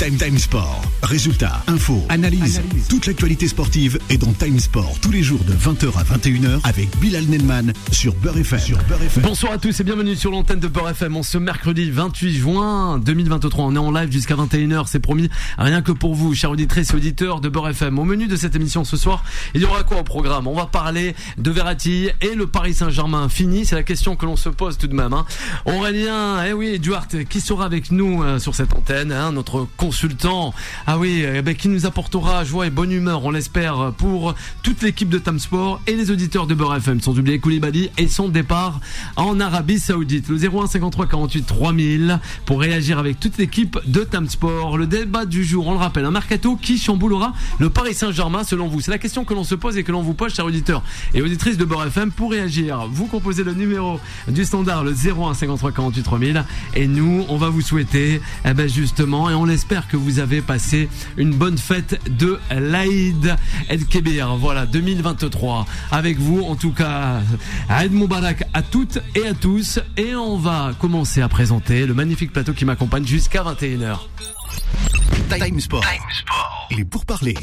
[0.00, 0.80] Time Time Sport.
[1.02, 2.62] Résultats, infos, analyse.
[2.88, 6.88] Toute l'actualité sportive est dans Time Sport tous les jours de 20h à 21h avec
[7.00, 8.60] Bilal Nelman sur Beurre FM.
[8.60, 9.22] Sur Beurre FM.
[9.22, 11.16] Bonsoir à tous et bienvenue sur l'antenne de Beurre FM.
[11.16, 13.62] On ce mercredi 28 juin 2023.
[13.62, 15.28] On est en live jusqu'à 21h, c'est promis.
[15.58, 17.98] Rien que pour vous, chers auditrices et auditeurs de Beurre FM.
[17.98, 19.22] Au menu de cette émission ce soir,
[19.54, 20.46] il y aura quoi au programme?
[20.46, 23.66] On va parler de Verratti et le Paris Saint-Germain fini.
[23.66, 25.12] C'est la question que l'on se pose tout de même.
[25.12, 25.26] Hein.
[25.66, 29.68] Aurélien, eh oui, Duarte, qui sera avec nous euh, sur cette antenne, hein, notre
[30.86, 34.82] Ah oui, eh ben, qui nous apportera joie et bonne humeur, on l'espère, pour toute
[34.82, 38.28] l'équipe de Tam Sport et les auditeurs de Beurre FM, sans oublier Koulibaly et son
[38.28, 38.80] départ
[39.16, 40.28] en Arabie Saoudite.
[40.28, 44.78] Le 01 53 48 3000 pour réagir avec toute l'équipe de Tam Sport.
[44.78, 48.68] Le débat du jour, on le rappelle, un mercato qui chamboulera le Paris Saint-Germain selon
[48.68, 48.80] vous.
[48.80, 50.82] C'est la question que l'on se pose et que l'on vous pose, chers auditeurs
[51.14, 52.86] et auditrices de Beurre FM, pour réagir.
[52.90, 56.44] Vous composez le numéro du standard, le 01 53 48 3000
[56.74, 60.40] et nous, on va vous souhaiter, eh ben justement, et on l'espère que vous avez
[60.40, 63.36] passé une bonne fête de l'Aïd
[63.68, 64.36] El Kébir.
[64.36, 65.66] Voilà, 2023.
[65.90, 67.20] Avec vous, en tout cas,
[67.68, 69.80] Aïd Moubarak à toutes et à tous.
[69.96, 73.98] Et on va commencer à présenter le magnifique plateau qui m'accompagne jusqu'à 21h.
[75.28, 75.84] Time Sport.
[76.70, 77.34] Il est pour parler.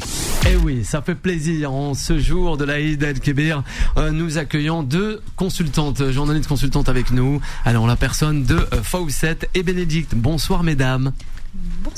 [0.46, 3.62] Eh oui, ça fait plaisir en ce jour de l'Aïd El Kébir.
[3.96, 7.40] Euh, nous accueillons deux consultantes, journalistes consultantes avec nous.
[7.64, 10.14] Alors, la personne de euh, Fawcett et Bénédicte.
[10.14, 11.12] Bonsoir, mesdames.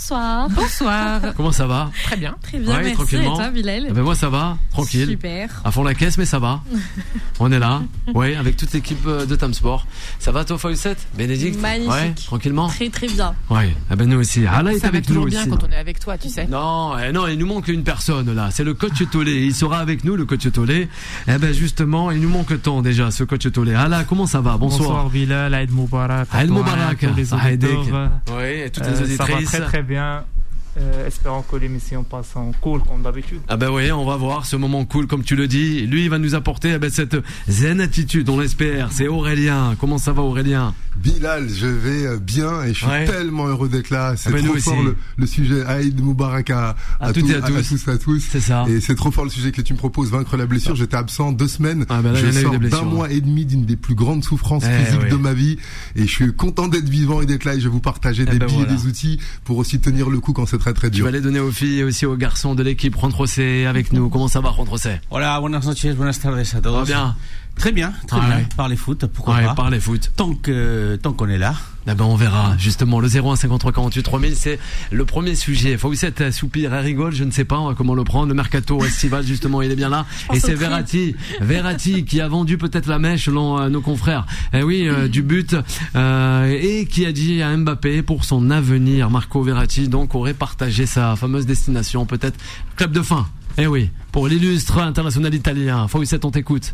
[0.01, 0.49] Bonsoir.
[0.49, 1.21] Bonsoir.
[1.37, 2.35] Comment ça va Très bien.
[2.41, 2.95] Très bien, Ouais, merci.
[2.95, 3.35] tranquillement.
[3.35, 5.07] Et toi, Bilal Eh ben moi ça va, tranquille.
[5.11, 5.61] Super.
[5.63, 6.63] À fond la caisse, mais ça va.
[7.39, 7.83] On est là,
[8.15, 9.87] ouais, avec toute l'équipe euh, de Tam Sport.
[10.19, 10.97] Ça va toi, Fawcett?
[11.19, 11.61] Bénédicte?
[11.61, 11.91] Magnifique.
[11.93, 13.35] Ouais, tranquillement Très très bien.
[13.51, 14.47] Ouais, eh ben nous aussi.
[14.47, 15.37] Allah est Ça va avec nous toujours aussi.
[15.37, 16.47] bien quand on est avec toi, tu sais.
[16.47, 18.49] Non, eh non, il nous manque une personne là.
[18.51, 19.45] C'est le coach Tolé.
[19.45, 20.89] Il sera avec nous, le coach Tolé.
[21.29, 23.75] Eh ben justement, il nous manque tant déjà, ce coach Tolé.
[23.75, 24.57] Allah, comment ça va?
[24.57, 24.89] Bonsoir.
[24.89, 26.27] Bonsoir Bilal, Aïd Moubarak.
[26.33, 27.67] Aïd Moubarak, à tous les ça a aidé.
[27.69, 28.11] auditeurs.
[28.35, 29.49] Oui, et toutes Euh, les ça va auditrices.
[29.51, 29.90] très très bien.
[29.91, 30.40] 边。
[30.79, 33.41] Euh, espérons que l'émission passe en cool comme d'habitude.
[33.49, 35.85] Ah ben oui, on va voir ce moment cool comme tu le dis.
[35.87, 37.17] Lui, il va nous apporter eh ben, cette
[37.49, 38.93] zen attitude, on l'espère.
[38.93, 39.75] C'est Aurélien.
[39.81, 40.73] Comment ça va Aurélien?
[40.97, 43.05] Bilal, je vais euh, bien et je suis Ouais.
[43.05, 44.15] tellement heureux d'être là.
[44.17, 45.65] C'est Ah ben, trop fort le, le sujet.
[45.65, 47.89] Aïd Moubarak à, À toutes et à tous.
[47.89, 48.21] à tous.
[48.31, 48.65] C'est ça.
[48.69, 50.77] Et c'est trop fort le sujet que tu me proposes, vaincre la blessure.
[50.77, 51.85] J'étais absent deux semaines.
[51.89, 52.83] Ah ben là, je sors d'un hein.
[52.85, 55.11] mois et demi d'une des plus grandes souffrances Eh physiques oui.
[55.11, 55.59] de ma vie.
[55.97, 58.31] Et je suis content d'être vivant et d'être là et je vais vous partager Eh
[58.31, 58.73] des ben billes voilà.
[58.73, 61.05] et des outils pour aussi tenir le coup quand c'est très très Tu dur.
[61.07, 62.95] vas les donner aux filles et aussi aux garçons de l'équipe.
[62.97, 64.09] Juan José avec nous.
[64.09, 65.01] Comment ça va, Juan José?
[65.11, 66.79] Hola, buenas noches, buenas tardes todos.
[66.79, 67.17] va bien
[67.61, 68.37] Très bien, très Ah bien.
[68.39, 68.47] ouais.
[68.57, 69.55] Parler foot, pourquoi Ouais, pas.
[69.55, 70.11] par les foot.
[70.17, 71.55] Tant que tant qu'on est là.
[71.87, 74.59] Eh ben on verra justement le 01 53 48 3000 c'est
[74.91, 75.77] le premier sujet.
[75.79, 78.29] Fawcett soupir et rigole, je ne sais pas comment le prendre.
[78.29, 80.55] Le mercato estival justement, il est bien là et c'est.
[80.55, 84.27] Verratti, Verratti qui a vendu peut-être la mèche selon euh, nos confrères.
[84.55, 85.55] Eh oui, euh, du but
[85.97, 90.87] euh, et qui a dit à Mbappé pour son avenir Marco Verratti donc aurait partagé
[90.87, 92.39] sa fameuse destination peut-être
[92.77, 93.27] club de fin.
[93.59, 95.89] Eh oui, pour l'illustre international italien.
[95.89, 96.73] Fawcett, on t'écoute.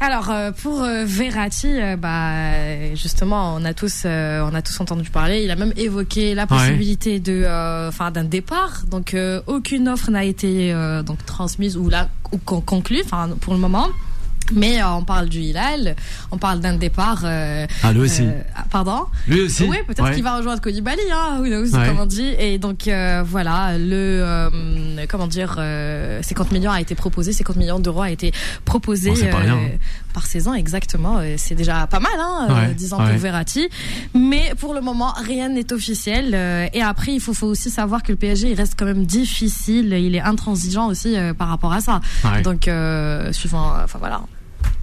[0.00, 5.08] Alors euh, pour euh, Verratti, euh, bah justement, on a tous, on a tous entendu
[5.08, 5.42] parler.
[5.44, 8.82] Il a même évoqué la possibilité de, euh, enfin d'un départ.
[8.90, 13.30] Donc euh, aucune offre n'a été euh, donc transmise ou là ou con- conclue, enfin
[13.40, 13.88] pour le moment.
[14.52, 15.96] Mais euh, on parle du Hilal,
[16.30, 17.22] on parle d'un départ.
[17.24, 18.22] euh, Ah lui aussi.
[18.22, 19.06] euh, ah, pardon?
[19.26, 19.64] Lui aussi.
[19.64, 20.14] Oui, peut-être Ouais.
[20.14, 21.86] qu'il va rejoindre Koulibaly, hein, who knows, Ouais.
[21.88, 22.34] comme on dit.
[22.38, 24.50] Et donc euh, voilà, le euh,
[25.08, 28.32] comment dire, euh, 50 millions a été proposé, 50 millions d'euros a été
[28.64, 29.78] proposé Bon, pas rien, hein.
[30.12, 31.20] par saison, exactement.
[31.38, 33.10] C'est déjà pas mal, hein, Ouais, disons ouais.
[33.10, 33.68] pour Verratti.
[34.14, 36.32] Mais pour le moment, rien n'est officiel.
[36.34, 39.06] euh, et après, il faut, faut aussi savoir que le PSG, il reste quand même
[39.06, 39.92] difficile.
[39.92, 42.00] Il est intransigeant aussi euh, par rapport à ça.
[42.42, 44.20] Donc euh, suivant, enfin voilà.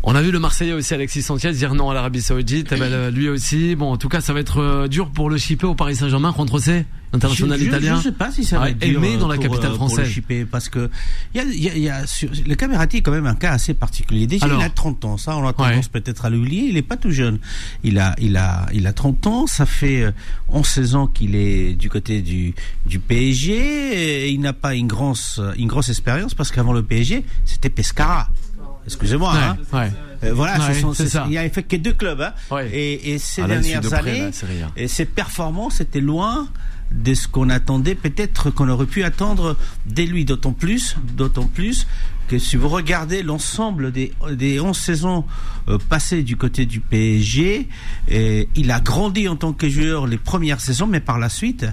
[0.03, 2.69] On a vu le Marseillais aussi, Alexis Sanchez, dire non à l'Arabie Saoudite.
[2.71, 3.75] Eh ben, le- lui aussi.
[3.75, 6.33] Bon, en tout cas, ça va être euh, dur pour le shipper au Paris Saint-Germain
[6.33, 7.97] contre C, international je, je- italien.
[7.97, 9.85] Je sais pas si ça va être dur aimé dans la pour, capitale euh, pour
[9.85, 10.11] le française.
[10.11, 10.89] shipper, parce que
[11.35, 13.51] y a, y a, il y a sur, le Camerati est quand même un cas
[13.51, 14.25] assez particulier.
[14.25, 16.01] Déjà, Alors il a 30 ans, ça on a tendance Ouais.
[16.01, 16.63] peut-être à l'oublier.
[16.69, 17.37] Il est pas tout jeune.
[17.83, 19.45] Il a, il a, il a 30 ans.
[19.45, 20.11] Ça fait euh,
[20.49, 22.55] 11 ans qu'il est du côté du
[22.87, 24.25] du PSG.
[24.25, 28.29] Et il n'a pas une grosse, une grosse expérience parce qu'avant le PSG, c'était Pescara.
[28.85, 29.33] Excusez-moi.
[29.35, 29.57] hein.
[30.23, 32.21] Euh, voilà, Ouais, ce sont- il a fait que deux clubs.
[32.21, 32.33] Hein.
[32.51, 32.69] Ouais.
[32.71, 34.19] Et, et ces Ah, dernières de près, années,
[34.59, 36.47] là, et ses performances étaient loin
[36.91, 39.55] de ce qu'on attendait, peut-être qu'on aurait pu attendre
[39.85, 41.87] dès lui, d'autant plus, d'autant plus
[42.27, 45.25] que si vous regardez l'ensemble des, des 11 saisons
[45.69, 47.67] euh, passées du côté du PSG,
[48.09, 51.65] et il a grandi en tant que joueur les premières saisons, mais par la suite,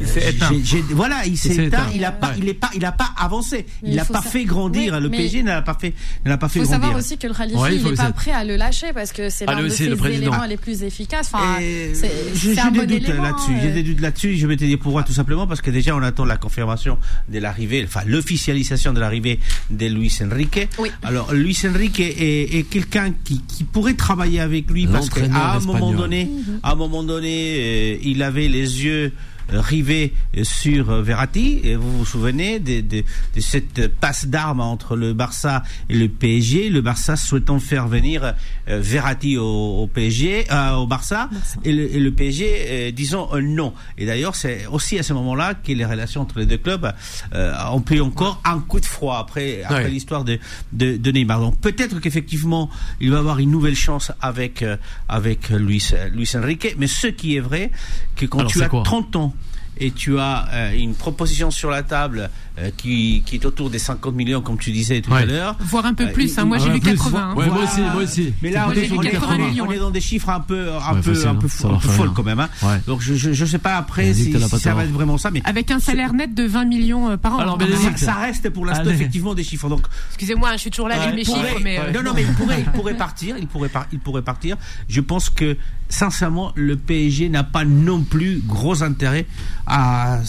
[0.00, 0.48] Il s'est éteint.
[0.50, 1.86] j'ai- j'ai- voilà, il s'est s'est éteint.
[1.86, 1.90] éteint.
[1.94, 2.34] Il a pas, Ouais.
[2.38, 3.64] il est pas, il a pas avancé.
[3.82, 5.00] Mais Il n'a pas sa- fait grandir.
[5.00, 5.94] Le PSG n'a pas fait,
[6.24, 6.82] n'a pas fait Il faut grandir.
[6.86, 9.30] savoir aussi que le Khalifi, Ouais, il n'est pas prêt à le lâcher parce que
[9.30, 11.30] c'est Ah, l'un de ses le éléments les plus efficaces.
[11.32, 13.22] Enfin, j'ai bon des doutes élément.
[13.22, 13.52] là-dessus.
[13.52, 13.60] euh.
[13.62, 14.36] J'ai des doutes là-dessus.
[14.36, 16.98] Je te dire pourquoi tout simplement parce que déjà on attend la confirmation
[17.28, 19.38] de l'arrivée, enfin l'officialisation de l'arrivée
[19.70, 20.68] de Luis Enrique.
[20.78, 20.90] Oui.
[21.02, 25.60] Alors Luis Enrique est, est quelqu'un qui, qui pourrait travailler avec lui parce qu'à un
[25.60, 26.28] moment donné,
[26.62, 29.12] à un moment donné, euh, il avait les yeux
[29.60, 30.12] rivés
[30.42, 31.60] sur euh, Verratti.
[31.64, 33.02] Et vous vous souvenez de, de,
[33.34, 36.68] de cette passe d'armes entre le Barça et le PSG.
[36.68, 38.34] Le Barça souhaitant faire venir
[38.68, 39.44] euh, Verratti au,
[39.82, 41.28] au PSG, euh, au Barça,
[41.64, 43.74] et le, et le PSG euh, disant euh, non.
[43.98, 46.92] Et d'ailleurs, c'est aussi à ce moment-là que les relations entre les deux clubs
[47.34, 49.90] euh, ont pris encore un coup de froid après, après Ouais.
[49.90, 50.38] l'histoire de,
[50.72, 51.40] de, de Neymar.
[51.40, 52.70] Donc peut-être qu'effectivement,
[53.00, 54.76] il va avoir une nouvelle chance avec euh,
[55.08, 56.76] avec Luis Luis Enrique.
[56.78, 57.70] Mais ce qui est vrai,
[58.16, 58.82] que quand Alors, tu as quoi?
[58.84, 59.34] 30 ans
[59.82, 63.78] et tu as euh, une proposition sur la table euh, qui, qui est autour des
[63.78, 65.22] 50 millions, comme tu disais tout Ouais.
[65.22, 65.56] à l'heure.
[65.60, 66.36] Voire un peu Euh, plus.
[66.38, 66.44] hein.
[66.44, 66.92] Moi, j'ai vu plus.
[66.96, 67.30] 80.
[67.30, 67.34] hein.
[67.34, 68.32] Ouais, moi aussi, moi aussi.
[68.42, 69.78] Mais là, on Moi, j'ai est, vu on est- 80 on est- millions, on est
[69.78, 71.50] dans des chiffres un peu, un Ouais, peu, facile, un peu, hein.
[71.50, 72.12] fou- un folles rien.
[72.14, 72.40] quand même.
[72.40, 72.48] Hein.
[72.62, 72.80] Ouais.
[72.86, 75.40] Donc je, je, je sais pas après si, si ça va être vraiment ça, mais
[75.44, 77.38] Avec un salaire net de 20 millions euh, par an.
[77.38, 77.66] Alors, hein.
[77.96, 79.68] Ça, ça reste pour l'instant effectivement des chiffres.
[79.68, 81.78] Donc Excusez-moi, je suis toujours là avec mes chiffres, mais.
[81.78, 84.56] euh, non, non, mais il pourrait, il pourrait partir, il pourrait, il pourrait partir.
[84.88, 85.56] Je pense que
[85.88, 89.26] sincèrement, le PSG n'a pas non plus gros intérêt
[89.66, 90.20] à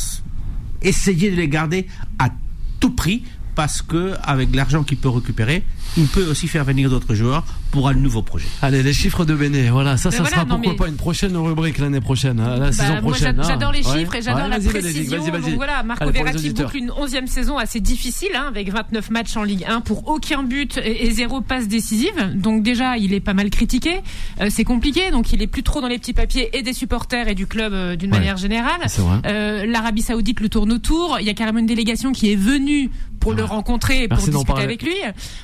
[0.83, 1.87] essayer de les garder
[2.19, 2.29] à
[2.79, 3.23] tout prix
[3.55, 5.63] parce que avec l'argent qu'il peut récupérer,
[5.97, 8.45] il peut aussi faire venir d'autres joueurs pour un nouveau projet.
[8.61, 10.87] Allez, les chiffres de Béné, voilà, ça, Mais ça voilà, sera non, pourquoi mais- pas
[10.87, 13.39] une prochaine rubrique l'année prochaine, hein, la Bah, saison prochaine.
[13.39, 13.43] hein.
[13.47, 13.99] j'adore les Ouais.
[13.99, 15.17] chiffres et j'adore Ouais, la précision.
[15.21, 15.41] Vas-y, vas-y.
[15.41, 19.35] Donc voilà, Marco Allez, Verratti boucle une 11e saison assez difficile, hein, avec 29 matchs
[19.37, 22.13] en Ligue 1 pour aucun but et, et zéro passe décisive.
[22.35, 24.01] Donc déjà, il est pas mal critiqué.
[24.41, 27.27] Euh, c'est compliqué, donc il est plus trop dans les petits papiers et des supporters
[27.27, 28.19] et du club euh, d'une Ouais.
[28.19, 28.81] manière générale.
[28.87, 29.17] C'est vrai.
[29.25, 31.17] Euh, L'Arabie Saoudite le tourne autour.
[31.19, 34.31] Il y a carrément une délégation qui est venue pour le rencontrer et pour Merci
[34.31, 34.95] discuter avec lui.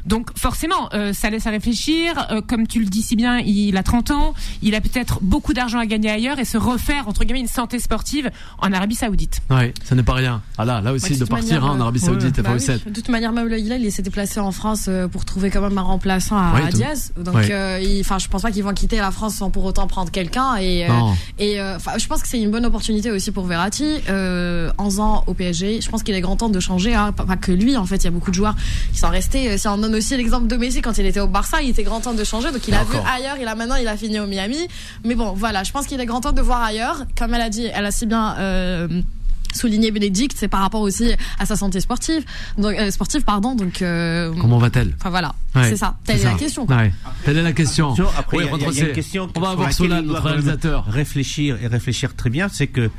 [0.06, 2.28] Donc forcément, euh, ça laisse à réfléchir.
[2.31, 4.34] Euh, comme tu le dis si bien, il a 30 ans.
[4.62, 7.80] Il a peut-être beaucoup d'argent à gagner ailleurs et se refaire entre guillemets une santé
[7.80, 8.30] sportive
[8.60, 9.42] en Arabie Saoudite.
[9.50, 10.42] Ouais, ça n'est pas rien.
[10.58, 12.81] Ah là, là aussi, Bah, de partir manière, hein, en Arabie Saoudite, Bah FAO7.
[12.86, 12.92] oui.
[12.92, 15.78] De toute manière, même Hilal, il s'est déplacé en France euh, pour trouver quand même
[15.78, 16.70] un remplaçant à, Ouais.
[16.72, 17.12] Diaz.
[17.18, 17.52] Donc, Ouais.
[17.52, 20.12] euh, il- enfin, je pense pas qu'ils vont quitter la France sans pour autant prendre
[20.12, 20.56] quelqu'un.
[20.58, 20.92] Et, euh,
[21.40, 23.98] et euh, je pense que c'est une bonne opportunité aussi pour Verratti.
[24.10, 26.94] Euh, 11 ans au PSG, je pense qu'il est grand temps de changer.
[26.96, 27.12] Hein.
[27.12, 28.56] Pas, pas que lui, en fait, il y a beaucoup de joueurs
[28.92, 29.50] qui sont restés.
[29.52, 31.83] Euh, Si on donne aussi l'exemple de Messi quand il était au Barça, il était
[31.83, 32.51] grand temps de changer.
[32.51, 33.38] Donc, il a vu ailleurs.
[33.42, 34.68] Il a maintenant, il a fini au Miami.
[35.04, 37.06] Mais bon, voilà, je pense qu'il est grand temps de voir ailleurs.
[37.18, 38.36] Comme elle a dit, elle a si bien.
[38.38, 38.88] Euh,
[39.54, 42.24] souligné Bénédicte, c'est par rapport aussi à sa santé sportive,
[42.57, 44.94] donc euh, sportive pardon, donc euh, Comment va-t-elle?
[45.00, 45.96] enfin voilà, Ouais, c'est ça.
[46.06, 46.66] Telle est la question.
[46.66, 46.75] quoi.
[46.78, 46.94] Ouais.
[47.25, 47.94] Telle est la question.
[48.18, 48.81] Après, Oui, il y a- il y, a- il y a Retrocé.
[48.88, 50.86] une question On va avoir Solal, notre réalisateur.
[50.86, 52.90] Réfléchir et réfléchir très bien, c'est que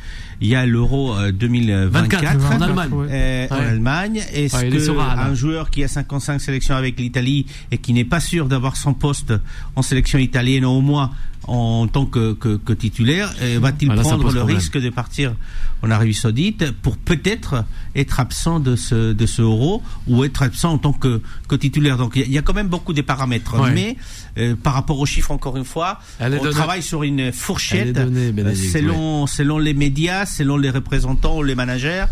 [0.40, 2.90] il y a l'Euro euh, 2024 24, en Allemagne.
[3.10, 3.64] euh, en Ouais.
[3.66, 4.22] Allemagne.
[4.32, 8.46] Est-ce que un joueur qui a 55 sélections avec l'Italie et qui n'est pas sûr
[8.48, 9.32] d'avoir son poste
[9.76, 11.10] en sélection italienne au moins
[11.46, 15.34] en tant que, que, que titulaire, va-t-il Voilà, ça prendre le risque de partir
[15.82, 17.64] en Arabie Saoudite pour peut-être
[17.96, 21.96] être absent de ce, de ce Euro ou être absent en tant que, que titulaire?
[21.96, 23.58] Donc il y a- il y, a quand même beaucoup de paramètres.
[23.58, 23.72] Ouais.
[23.72, 23.96] Mais
[24.38, 28.32] euh, par rapport aux chiffres, encore une fois, Elle on travaille sur une fourchette donnée,
[28.38, 32.04] euh, selon, selon les médias, selon les représentants ou les managers.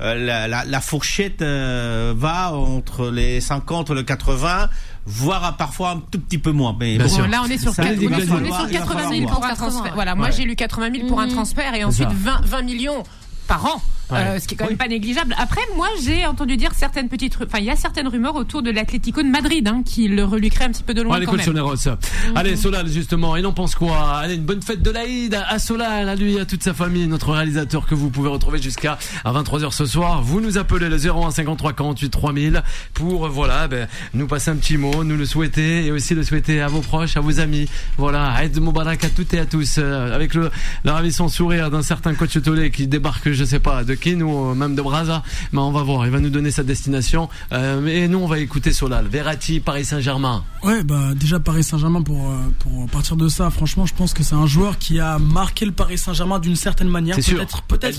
[0.00, 4.68] Euh, la, la, la fourchette euh, va entre les 50 et le 80,
[5.06, 6.74] voire parfois un tout petit peu moins.
[6.78, 8.36] Mais Bien bon, là, on est sur, Ça, quatre- il on va est sur- on
[8.38, 9.94] falloir- est sur il va 80 000 falloir pour un transfert.
[9.94, 10.32] Voilà, moi Ouais.
[10.32, 11.32] j'ai lu 80 000 pour un Mhm.
[11.32, 12.14] transfert et ensuite ça.
[12.14, 13.02] 20, 20 millions
[13.46, 13.82] par an.
[14.14, 14.40] Euh, Ouais.
[14.40, 15.34] ce qui est quand même pas négligeable.
[15.38, 18.70] Après, moi, j'ai entendu dire certaines petites, enfin, il y a certaines rumeurs autour de
[18.70, 21.46] l'Atlético de Madrid, hein, qui le reluquerait un petit peu de loin Allez, quand coach
[21.46, 21.56] même.
[21.56, 21.88] Soneros.
[22.34, 24.18] Allez, Solal, justement, il en pense quoi?
[24.18, 27.32] Allez, une bonne fête de l'Aïd à Solal, à lui, à toute sa famille, notre
[27.32, 30.22] réalisateur que vous pouvez retrouver jusqu'à à 23h ce soir.
[30.22, 32.62] Vous nous appelez le 01 53 48 3000
[32.94, 36.22] pour, euh, voilà, ben, nous passer un petit mot, nous le souhaiter et aussi le
[36.22, 37.68] souhaiter à vos proches, à vos amis.
[37.98, 40.50] Voilà, Aïd Moubarak à toutes et à tous, euh, avec le,
[40.84, 44.50] le ravissant sourire d'un certain coach Tolé qui débarque, je sais pas, de Kin ou
[44.50, 45.22] euh, même de Braza.
[45.52, 47.30] Mais on va voir, il va nous donner sa destination.
[47.52, 49.06] Euh, mais nous, on va écouter Solal.
[49.06, 50.44] Verratti, Paris Saint-Germain.
[50.62, 54.22] Ouais, bah déjà Paris Saint-Germain pour euh, pour partir de ça, franchement, je pense que
[54.22, 57.14] c'est un joueur qui a marqué le Paris Saint-Germain d'une certaine manière.
[57.16, 57.38] C'est sûr.
[57.38, 57.98] Peut-être, peut-être.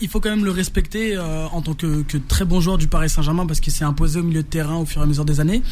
[0.00, 2.86] Il faut quand même le respecter euh, en tant que, que très bon joueur du
[2.86, 5.24] Paris Saint-Germain parce qu'il s'est imposé au milieu de terrain au fur et à mesure
[5.24, 5.62] des années.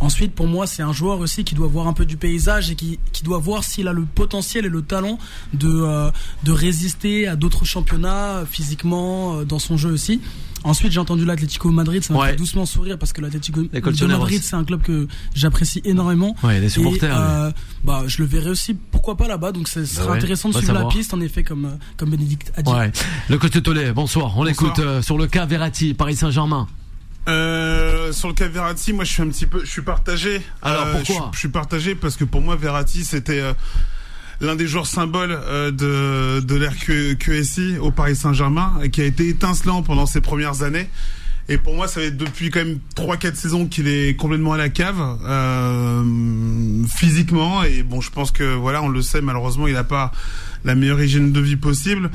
[0.00, 2.74] Ensuite, pour moi, c'est un joueur aussi qui doit voir un peu du paysage et
[2.74, 5.18] qui, qui doit voir s'il a le potentiel et le talent
[5.54, 6.10] de, euh,
[6.42, 10.20] de résister à d'autres championnats physiquement, euh, dans son jeu aussi.
[10.64, 12.30] Ensuite, j'ai entendu l'Atlético Madrid, ça m'a Ouais.
[12.30, 14.06] fait doucement sourire parce que l'Atlético de.
[14.06, 16.36] Madrid, c'est un club que j'apprécie énormément.
[16.44, 17.50] Ouais, les supporters, Et, euh,
[17.82, 19.50] bah, je le verrai aussi, pourquoi pas là-bas.
[19.50, 22.52] Donc, ce sera ouais, intéressant de suivre la piste, en effet, comme, euh, comme Bénédicte
[22.56, 22.70] a dit.
[22.70, 22.92] Ouais.
[23.28, 24.38] Le coach de bonsoir.
[24.38, 26.68] On l'écoute euh, sur le cas Verratti, Paris Saint-Germain.
[27.28, 30.42] Euh, sur le cas Verratti, moi je suis un petit peu, je suis partagé.
[30.60, 33.52] Alors, Euh, pourquoi je, je suis partagé parce que pour moi Verratti c'était euh,
[34.40, 39.04] l'un des joueurs symboles euh, de de l'ère Q- QSI au Paris Saint-Germain qui a
[39.04, 40.88] été étincelant pendant ses premières années.
[41.48, 44.68] Et pour moi, ça fait depuis quand même 3-4 saisons qu'il est complètement à la
[44.68, 47.64] cave euh, physiquement.
[47.64, 50.12] Et bon, je pense que voilà, on le sait, malheureusement, il n'a pas
[50.64, 52.10] la meilleure hygiène de vie possible.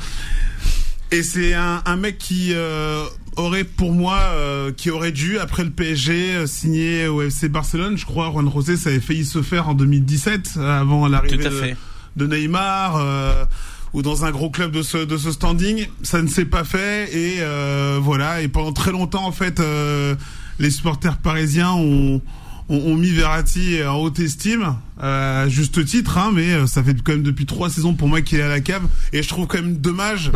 [1.11, 3.03] Et c'est un, un mec qui euh,
[3.35, 7.97] aurait, pour moi, euh, qui aurait dû, après le PSG, euh, signer au FC Barcelone.
[7.97, 11.47] Je crois, Juan Rosé, ça avait failli se faire en 2017, euh, avant l'arrivée Tout
[11.47, 11.77] à de, fait.
[12.17, 12.97] De Neymar.
[12.97, 13.45] euh,
[13.93, 17.09] ou dans un gros club de ce de ce standing, ça ne s'est pas fait.
[17.15, 18.41] Et euh, voilà.
[18.41, 20.15] Et pendant très longtemps en fait euh,
[20.59, 22.21] les supporters parisiens ont
[22.69, 26.95] ont, mis Verratti en haute estime, euh, à juste titre, hein, mais euh, ça fait
[27.01, 28.83] quand même depuis trois saisons pour moi qu'il est à la cave,
[29.13, 30.31] et je trouve quand même dommage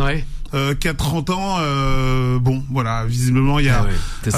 [0.54, 3.90] euh, qu'à 30 ans, euh, bon, voilà, visiblement il y a Ah ouais,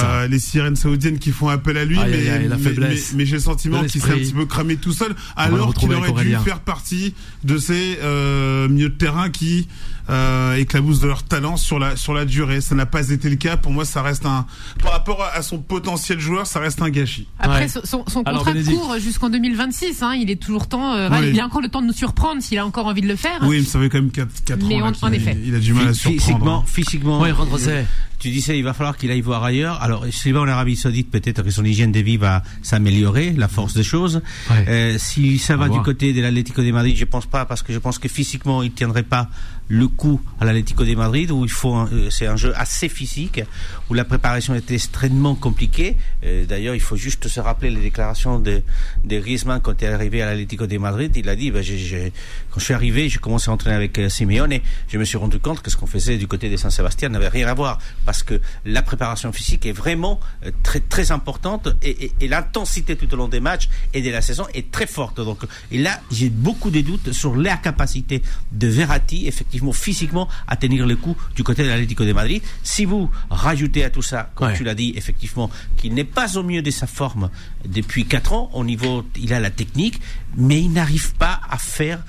[0.04, 2.18] euh, les sirènes saoudiennes qui font appel à lui, mais,
[2.56, 5.14] mais, faiblesse mais- mais j'ai le sentiment qu'il s'est un petit peu cramé tout seul,
[5.36, 9.68] alors qu'il aurait dû faire partie de ces euh, milieux de terrain qui
[10.10, 12.60] euh, éclaboussent de leur talent sur la sur la durée.
[12.60, 13.56] Ça n'a pas été le cas.
[13.56, 14.46] Pour moi, ça reste un
[14.82, 17.26] par rapport à son potentiel joueur, ça reste un gâchis.
[17.38, 18.78] Après, son, son- son Alors, contrat Bénédicte.
[18.78, 20.02] court jusqu'en 2026.
[20.02, 20.92] Hein, il est toujours temps.
[20.94, 21.30] euh, Oui.
[21.32, 23.38] Il a encore le temps de nous surprendre s'il a encore envie de le faire.
[23.42, 24.28] Oui, mais ça fait quand même 4,
[24.66, 24.80] Mais ans.
[24.80, 25.36] là en- qu'il- en effet.
[25.44, 26.20] Il a du mal à surprendre.
[26.22, 27.20] Physiquement, physiquement.
[27.20, 27.84] Ouais, Juan José.
[28.20, 29.82] Tu disais, il va falloir qu'il aille voir ailleurs.
[29.82, 33.48] Alors, s'il va en Arabie Saoudite, peut-être que son hygiène de vie va s'améliorer, la
[33.48, 34.22] force des choses.
[34.50, 37.72] Euh, si ça va du côté de l'Atlético de Madrid, je pense pas, parce que
[37.74, 39.28] je pense que physiquement, il tiendrait pas
[39.68, 43.40] le coup à l'Atlético de Madrid, où il faut, euh, c'est un jeu assez physique,
[43.88, 45.96] où la préparation est extrêmement compliquée.
[46.24, 48.62] Euh, D'ailleurs, il faut juste se rappeler les déclarations de,
[49.04, 51.12] de Griezmann quand il est arrivé à l'Atlético de Madrid.
[51.16, 52.12] Il a dit, ben, j'ai-
[52.54, 55.16] quand je suis arrivé, j'ai commencé à entraîner avec euh, Simeone et je me suis
[55.16, 58.22] rendu compte que ce qu'on faisait du côté de Saint-Sébastien n'avait rien à voir parce
[58.22, 63.12] que la préparation physique est vraiment euh, très très importante et, et- et l'intensité tout
[63.12, 65.16] au long des matchs et de la saison est très forte.
[65.16, 65.42] Donc,
[65.72, 70.86] et là, j'ai beaucoup de doutes sur la capacité de Verratti, effectivement, physiquement, à tenir
[70.86, 72.40] le coup du côté de l'Atlético de Madrid.
[72.62, 74.56] Si vous rajoutez à tout ça, comme Ouais.
[74.56, 77.30] tu l'as dit, effectivement, qu'il n'est pas au mieux de sa forme
[77.66, 80.00] depuis 4 ans, au niveau, il a la technique,
[80.36, 82.00] mais il n'arrive pas à faire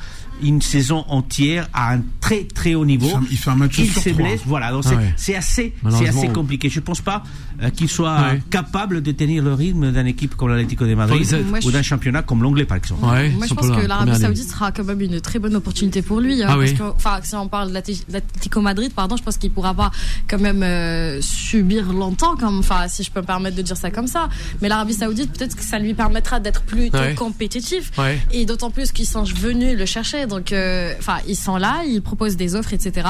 [0.43, 3.07] une saison entière à un très très haut niveau.
[3.31, 4.21] Il fait- un match Il sur se trois.
[4.23, 4.71] blesse, voilà.
[4.71, 5.37] Donc Ah c'est ouais.
[5.37, 6.69] assez, c'est assez compliqué.
[6.69, 7.23] Je pense pas
[7.63, 8.41] euh, qu'il soit Ouais.
[8.49, 12.21] capable de tenir le rythme d'une équipe comme l'Atlético de Madrid Moi, ou d'un championnat
[12.21, 13.01] comme l'anglais par exemple.
[13.01, 16.41] Moi, je pense que l'Arabie Saoudite sera quand même une très bonne opportunité pour lui.
[16.43, 16.75] hein, Ah parce oui.
[16.77, 19.91] que, enfin, si on parle de l'Atlé- l'Atlético Madrid, pardon, je pense qu'il pourra pas
[20.27, 23.89] quand même euh, subir longtemps, comme, enfin, si je peux me permettre de dire ça
[23.91, 24.29] comme ça.
[24.61, 27.13] Mais l'Arabie Saoudite, peut-être que ça lui permettra d'être plus Ouais.
[27.15, 27.91] compétitif.
[27.97, 28.19] Ouais.
[28.31, 30.24] Et d'autant plus qu'ils sont venus le chercher.
[30.27, 33.07] Donc, euh, enfin, ils sont là, ils proposent des offres, etc.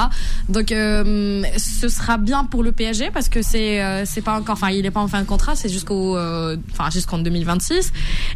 [0.50, 4.54] Donc, euh, ce sera bien pour le PSG parce que c'est, euh, c'est pas encore,
[4.54, 7.92] enfin, il est pas en fin de contrat, c'est jusqu'au, enfin, jusqu'en 2026.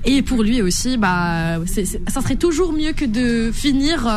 [0.05, 1.57] Et pour lui aussi, bah,
[2.07, 4.07] ça serait toujours mieux que de finir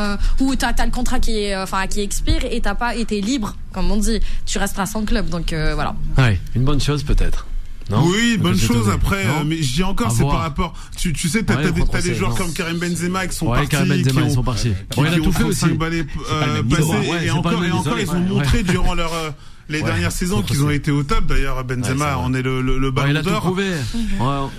[0.40, 3.90] où t'as, t'as le contrat qui enfin, qui expire et t'as pas été libre, comme
[3.90, 4.21] on dit.
[4.47, 5.28] Tu resteras sans club.
[5.28, 5.95] Donc, voilà.
[6.19, 7.47] Ouais, une bonne chose peut-être.
[7.91, 10.73] Non oui, bonne chose après, Non euh, mais je dis encore, c'est par rapport.
[10.97, 12.37] Tu, tu sais, t'as Ouais, t'as des, des joueurs non.
[12.37, 13.69] comme Karim Benzema qui sont Ouais, partis.
[13.71, 14.73] Karim Benzema, qui ont, ils sont partis.
[14.91, 15.77] qui- tout ont fait 35 aussi.
[15.77, 16.93] balais euh, passés niveau.
[17.12, 18.21] Ouais, et encore, et encore, ils ont Ouais.
[18.21, 19.31] montré durant leur euh,
[19.69, 19.85] les Ouais.
[19.85, 21.27] dernières saisons qu'ils ont été au top.
[21.27, 22.25] D'ailleurs, Ouais, Benzema vrai.
[22.25, 23.41] en est le, le, le Ouais, ballon il a tout d'or.
[23.41, 23.69] prouvé.
[23.69, 24.27] Ouais.
[24.27, 24.51] À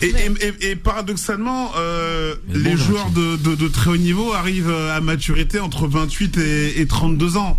[0.00, 4.32] Et, et- et- et paradoxalement, euh, les bon, joueurs de, de, de très haut niveau
[4.34, 7.58] arrivent euh, à maturité entre 28 et, et 32 ans.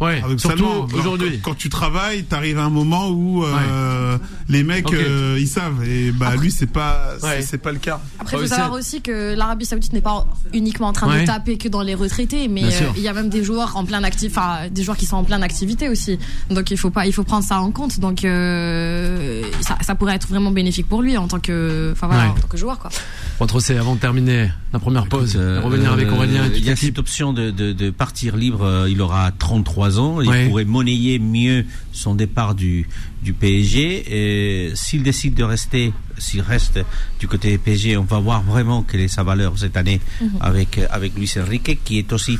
[0.00, 1.40] Ouais, Paradoxalement, surtout quand- aujourd'hui.
[1.42, 4.16] Quand, tu travailles, t'arrives à un moment où euh,
[4.48, 5.82] les mecs, euh, ils savent.
[5.84, 7.42] Et bah lui, c'est pas, c'est- Ouais.
[7.42, 8.00] c'est pas le cas.
[8.20, 10.24] Après, il Ouais, faut savoir aussi que l'Arabie Saoudite n'est pas
[10.54, 11.22] uniquement en train Ouais.
[11.22, 13.84] de taper que dans les retraités, mais euh, il y a même des joueurs en
[13.84, 16.16] plein actif, enfin des joueurs qui sont en pleine activité aussi.
[16.48, 17.98] Donc il faut pas, il faut prendre ça en compte.
[17.98, 22.24] Donc euh, ça, ça pourrait être vraiment bénéfique pour lui en tant que, enfin voilà,
[22.24, 22.30] Ouais.
[22.30, 22.90] en tant que joueur quoi.
[23.40, 26.70] Bon, trop c'est avant de terminer la première pause, Euh, revenir avec Aurélien Il y
[26.70, 28.86] a cette option de, de, de partir libre.
[28.88, 30.20] Il aura 33 ans.
[30.20, 32.86] Il pourrait monnayer mieux son départ du,
[33.22, 34.04] du PSG.
[34.68, 36.80] Et s'il décide de rester, s'il reste
[37.20, 40.30] du côté du PSG, on va voir vraiment quelle est sa valeur cette année Mhm.
[40.40, 42.38] avec, avec Luis Enrique, qui est aussi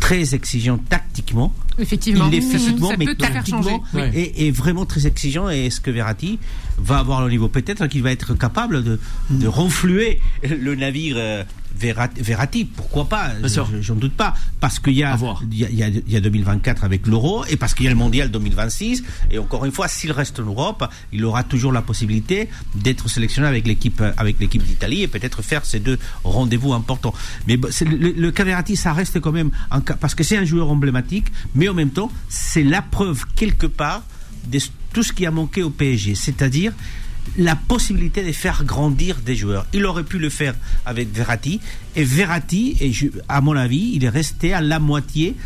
[0.00, 1.52] très exigeant tactiquement.
[1.78, 2.28] Effectivement.
[2.30, 3.82] Il est physiquement, mais tactiquement,
[4.14, 5.48] et, et vraiment très exigeant.
[5.50, 6.38] Et est-ce que Verratti
[6.78, 7.48] va avoir le niveau?
[7.48, 8.98] Peut-être qu'il va être capable de,
[9.30, 11.16] de renfluer le navire
[11.78, 13.30] Verratti, pourquoi pas
[13.80, 14.34] J'en doute pas.
[14.60, 15.16] Parce qu'il y, a,
[15.50, 18.30] il y, a, y a 2024 avec l'Euro et parce qu'il y a le Mondial
[18.30, 19.04] 2026.
[19.30, 23.48] Et encore une fois, s'il reste en Europe, il aura toujours la possibilité d'être sélectionné
[23.48, 27.14] avec l'équipe avec l'équipe d'Italie et peut-être faire ces deux rendez-vous importants.
[27.46, 30.44] Mais le, le cas Verratti, ça reste quand même un cas, parce que c'est un
[30.44, 34.02] joueur emblématique, mais en même temps, c'est la preuve quelque part
[34.46, 34.58] de
[34.92, 36.72] tout ce qui a manqué au PSG, c'est-à-dire
[37.38, 39.64] la possibilité de faire grandir des joueurs.
[39.72, 40.54] Il aurait pu le faire
[40.84, 41.60] avec Verratti,
[41.96, 42.92] et Verratti, et
[43.28, 45.36] à mon avis, il est resté à la moitié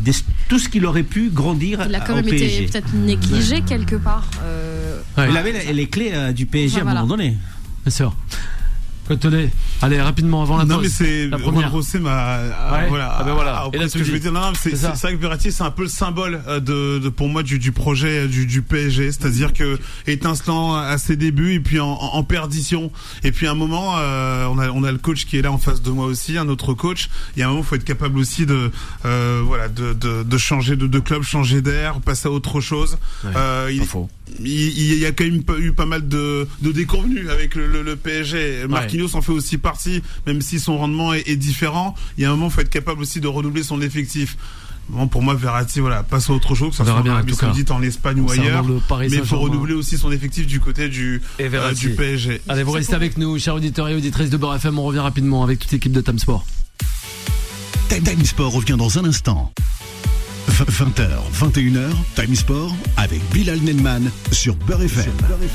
[0.00, 0.12] de
[0.48, 4.28] tout ce qu'il aurait pu grandir Il a quand même été peut-être négligé quelque part.
[4.42, 7.36] Euh, il avait les, clés euh, du PSG à un moment donné.
[7.84, 8.14] Bien sûr.
[9.08, 9.50] Cotelet.
[9.82, 10.72] Allez, rapidement avant la pause.
[10.72, 11.70] Non, mais c'est la première.
[11.70, 12.40] Rosset m'a
[12.88, 13.16] voilà.
[13.18, 13.68] Ah ben voilà.
[13.72, 15.70] Et là, ce que je veux dire, non, c'est c'est vrai que Verratti, c'est un
[15.70, 19.52] peu le symbole euh, de, de pour moi du, du projet du, du PSG, c'est-à-dire
[19.52, 22.90] que étincelant à ses débuts et puis en, en perdition.
[23.22, 25.52] Et puis à un moment, euh, on a on a le coach qui est là
[25.52, 27.08] en face de moi aussi, un autre coach.
[27.36, 28.70] Il y a un moment, faut être capable aussi de
[29.04, 32.98] euh, voilà de, de, de changer de, de club, changer d'air, passer à autre chose.
[33.24, 33.82] euh, il,
[34.40, 38.66] il, y a quand même eu pas mal de, de déconvenus avec le, le, PSG.
[38.68, 41.94] Marquinhos en fait aussi partie, même si son rendement est, différent.
[42.18, 44.36] Il y a un moment, il faut être capable aussi de renouveler son effectif.
[44.88, 47.82] Bon, pour moi, Verratti, voilà, passe à autre chose, que ça soit bien, en en
[47.82, 48.64] Espagne ou ailleurs.
[49.00, 52.40] mais il faut renouveler aussi son effectif du côté du, euh, du PSG.
[52.48, 54.78] Allez, vous restez avec nous, chers auditeurs et auditrices de Beurre FM.
[54.78, 56.46] On revient rapidement avec toute l'équipe de Time Sport.
[57.88, 59.52] Time Sport revient dans un instant.
[60.48, 65.12] 20h, 21h, Time Sport avec Bilal Nenman sur Beurre FM.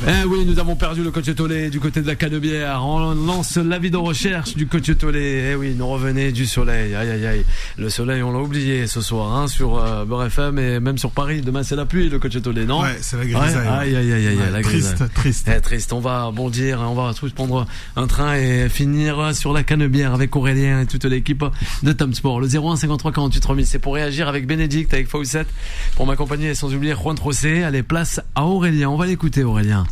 [0.07, 2.81] Eh oui, nous avons perdu le coach Tolé du côté de la Canebière.
[2.83, 5.51] On lance l'avis de recherche du coach Tolé.
[5.51, 6.93] Eh oui, nous revenez du soleil.
[6.93, 7.45] Aïe aïe aïe.
[7.77, 11.11] Le soleil, on l'a oublié ce soir hein, sur euh, Beurre FM et même sur
[11.11, 11.41] Paris.
[11.41, 12.81] Demain, c'est la pluie, le coach Tolé, non?
[12.81, 13.67] Ouais, c'est la grisaille.
[13.67, 15.49] Aïe aïe aïe aïe, la Triste, triste.
[15.55, 15.93] Eh, triste.
[15.93, 20.35] On va bondir, on va tous prendre un train et finir sur la Canebière avec
[20.35, 21.43] Aurélien et toute l'équipe
[21.81, 22.39] de Time Sport.
[22.41, 25.47] Le 01 53 48 3000, c'est pour réagir avec Bénédicte avec Fawcett
[25.95, 27.63] pour m'accompagner et sans oublier Juan Trossé.
[27.63, 28.89] Allez, place à Aurélien.
[28.89, 29.85] On va l'écouter, Aurélien.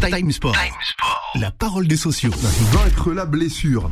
[0.00, 0.56] Time Sport.
[1.36, 2.32] La parole des sociaux.
[2.72, 3.90] Vaincre la blessure.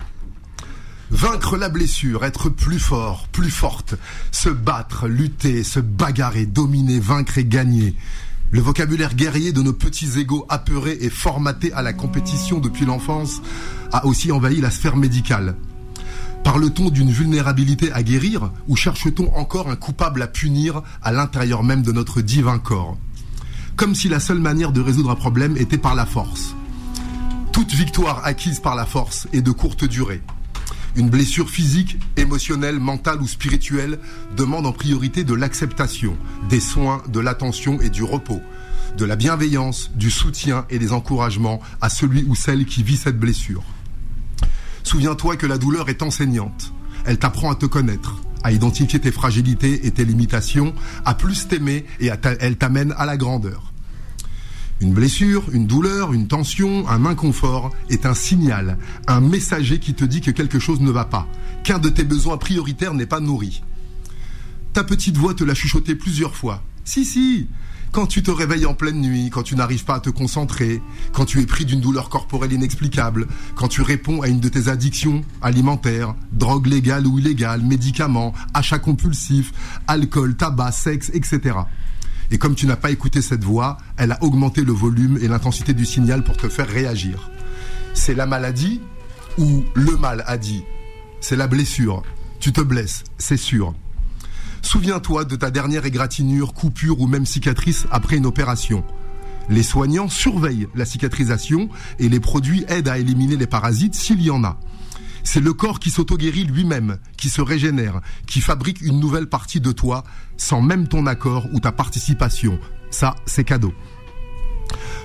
[1.10, 3.96] Vaincre la blessure, être plus fort, plus forte,
[4.30, 7.96] se battre, lutter, se bagarrer, dominer, vaincre et gagner.
[8.52, 13.42] Le vocabulaire guerrier de nos petits égaux apeurés et formatés à la compétition depuis l'enfance
[13.92, 15.56] a aussi envahi la sphère médicale.
[16.52, 21.82] Parle-t-on d'une vulnérabilité à guérir ou cherche-t-on encore un coupable à punir à l'intérieur même
[21.82, 22.98] de notre divin corps?
[23.76, 26.56] Comme si la seule manière de résoudre un problème était par la force.
[27.52, 30.22] Toute victoire acquise par la force est de courte durée.
[30.96, 34.00] Une blessure physique, émotionnelle, mentale ou spirituelle
[34.36, 36.16] demande en priorité de l'acceptation,
[36.48, 38.40] des soins, de l'attention et du repos,
[38.98, 43.20] de la bienveillance, du soutien et des encouragements à celui ou celle qui vit cette
[43.20, 43.62] blessure.
[44.90, 46.72] Souviens-toi que la douleur est enseignante.
[47.04, 50.74] Elle t'apprend à te connaître, à identifier tes fragilités et tes limitations,
[51.04, 53.72] à plus t'aimer et elle t'amène à la grandeur.
[54.80, 60.04] Une blessure, une douleur, une tension, un inconfort est un signal, un messager qui te
[60.04, 61.28] dit que quelque chose ne va pas,
[61.62, 63.62] qu'un de tes besoins prioritaires n'est pas nourri.
[64.72, 66.64] Ta petite voix te l'a chuchoté plusieurs fois.
[66.84, 67.46] Si, si,
[67.92, 70.80] quand tu te réveilles en pleine nuit, quand tu n'arrives pas à te concentrer,
[71.12, 73.26] quand tu es pris d'une douleur corporelle inexplicable,
[73.56, 78.78] quand tu réponds à une de tes addictions alimentaires, drogue légale ou illégale, médicaments, achats
[78.78, 79.52] compulsifs,
[79.88, 81.56] alcool, tabac, sexe, etc.
[82.30, 85.74] Et comme tu n'as pas écouté cette voix, elle a augmenté le volume et l'intensité
[85.74, 87.30] du signal pour te faire réagir.
[87.92, 88.80] C'est la maladie
[89.36, 90.62] ou le mal a dit?
[91.20, 92.02] C'est la blessure.
[92.38, 93.74] Tu te blesses, c'est sûr.
[94.62, 98.84] Souviens-toi de ta dernière égratignure, coupure ou même cicatrice après une opération.
[99.48, 101.68] Les soignants surveillent la cicatrisation
[101.98, 104.58] et les produits aident à éliminer les parasites s'il y en a.
[105.24, 109.72] C'est le corps qui s'auto-guérit lui-même, qui se régénère, qui fabrique une nouvelle partie de
[109.72, 110.04] toi
[110.36, 112.58] sans même ton accord ou ta participation.
[112.90, 113.74] Ça, c'est cadeau.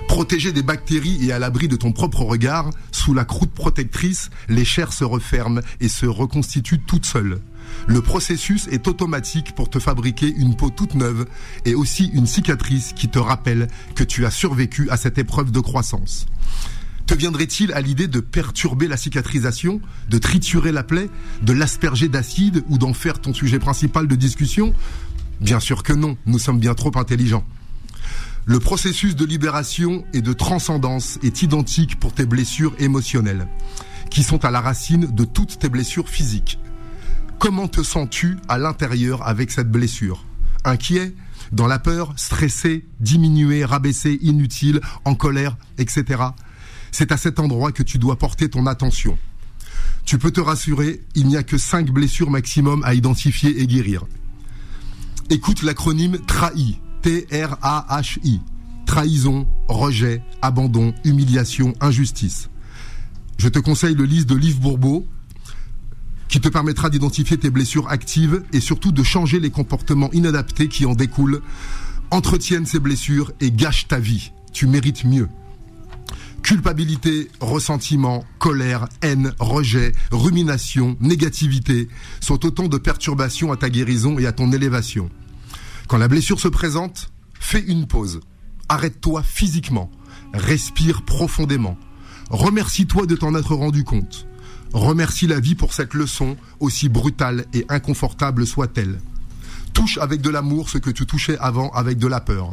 [0.08, 4.64] Protégé des bactéries et à l'abri de ton propre regard, sous la croûte protectrice, les
[4.64, 7.40] chairs se referment et se reconstituent toutes seules.
[7.86, 11.26] Le processus est automatique pour te fabriquer une peau toute neuve
[11.64, 15.60] et aussi une cicatrice qui te rappelle que tu as survécu à cette épreuve de
[15.60, 16.26] croissance.
[17.06, 21.08] Te viendrait-il à l'idée de perturber la cicatrisation, de triturer la plaie,
[21.42, 24.74] de l'asperger d'acide ou d'en faire ton sujet principal de discussion?
[25.40, 27.44] Bien sûr que non, nous sommes bien trop intelligents.
[28.44, 33.46] Le processus de libération et de transcendance est identique pour tes blessures émotionnelles,
[34.10, 36.58] qui sont à la racine de toutes tes blessures physiques.
[37.38, 40.24] Comment te sens-tu à l'intérieur avec cette blessure?
[40.64, 41.14] Inquiet
[41.52, 46.04] Dans la peur Stressé Diminué Rabaissé Inutile En colère Etc.
[46.90, 49.18] C'est à cet endroit que tu dois porter ton attention.
[50.06, 54.06] Tu peux te rassurer, il n'y a que 5 blessures maximum à identifier et guérir.
[55.28, 56.80] Écoute l'acronyme TRAHI.
[57.02, 58.40] T-R-A-H-I.
[58.86, 62.48] Trahison, rejet, abandon, humiliation, injustice.
[63.36, 65.06] Je te conseille le livre de Livre Bourbeau
[66.28, 70.86] qui te permettra d'identifier tes blessures actives et surtout de changer les comportements inadaptés qui
[70.86, 71.42] en découlent.
[72.10, 74.32] Entretiennent ces blessures et gâche ta vie.
[74.52, 75.28] Tu mérites mieux.
[76.42, 81.88] Culpabilité, ressentiment, colère, haine, rejet, rumination, négativité
[82.20, 85.10] sont autant de perturbations à ta guérison et à ton élévation.
[85.88, 87.10] Quand la blessure se présente,
[87.40, 88.20] fais une pause.
[88.68, 89.90] Arrête-toi physiquement.
[90.32, 91.76] Respire profondément.
[92.30, 94.25] Remercie-toi de t'en être rendu compte.
[94.76, 98.98] Remercie la vie pour cette leçon, aussi brutale et inconfortable soit-elle.
[99.72, 102.52] Touche avec de l'amour ce que tu touchais avant avec de la peur.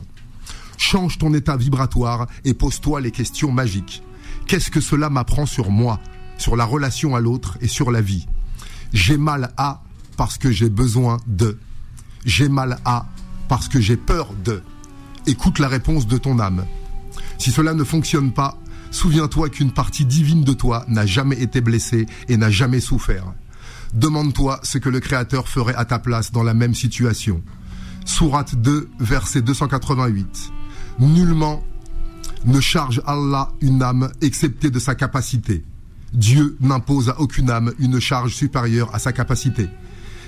[0.77, 4.03] Change ton état vibratoire et pose-toi les questions magiques.
[4.47, 5.99] Qu'est-ce que cela m'apprend sur moi,
[6.37, 8.25] sur la relation à l'autre et sur la vie?
[8.93, 9.81] J'ai mal à
[10.15, 11.59] parce que j'ai besoin de.
[12.23, 13.05] J'ai mal à
[13.49, 14.63] parce que j'ai peur de.
[15.27, 16.65] Écoute la réponse de ton âme.
[17.37, 18.57] Si cela ne fonctionne pas,
[18.93, 23.25] Souviens-toi qu'une partie divine de toi n'a jamais été blessée et n'a jamais souffert.
[23.95, 27.41] Demande-toi ce que le Créateur ferait à ta place dans la même situation.
[28.05, 30.51] Sourate 2, verset 288.
[30.99, 31.63] Nullement
[32.45, 35.65] ne charge Allah une âme excepté de sa capacité.
[36.13, 39.69] Dieu n'impose à aucune âme une charge supérieure à sa capacité.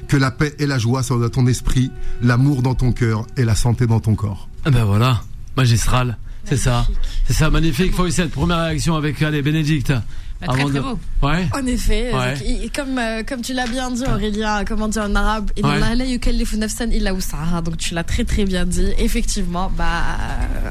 [0.08, 1.92] Que la paix et la joie soient dans ton esprit,
[2.24, 4.50] l'amour dans ton cœur et la santé dans ton corps.
[4.66, 5.22] Ah ben voilà,
[5.56, 6.18] magistral.
[6.46, 6.88] C'est ça.
[7.28, 7.94] C'est ça, magnifique.
[8.12, 9.92] cette première réaction avec allez, Bénédicte.
[10.42, 11.00] Bah, très, très beau.
[11.24, 11.48] Ouais.
[11.54, 12.12] En effet,
[12.74, 15.50] comme euh, comme tu l'as bien dit Aurélien, comment dire en arabe,
[17.64, 18.94] donc tu l'as très très bien dit.
[18.98, 20.70] Effectivement, bah euh,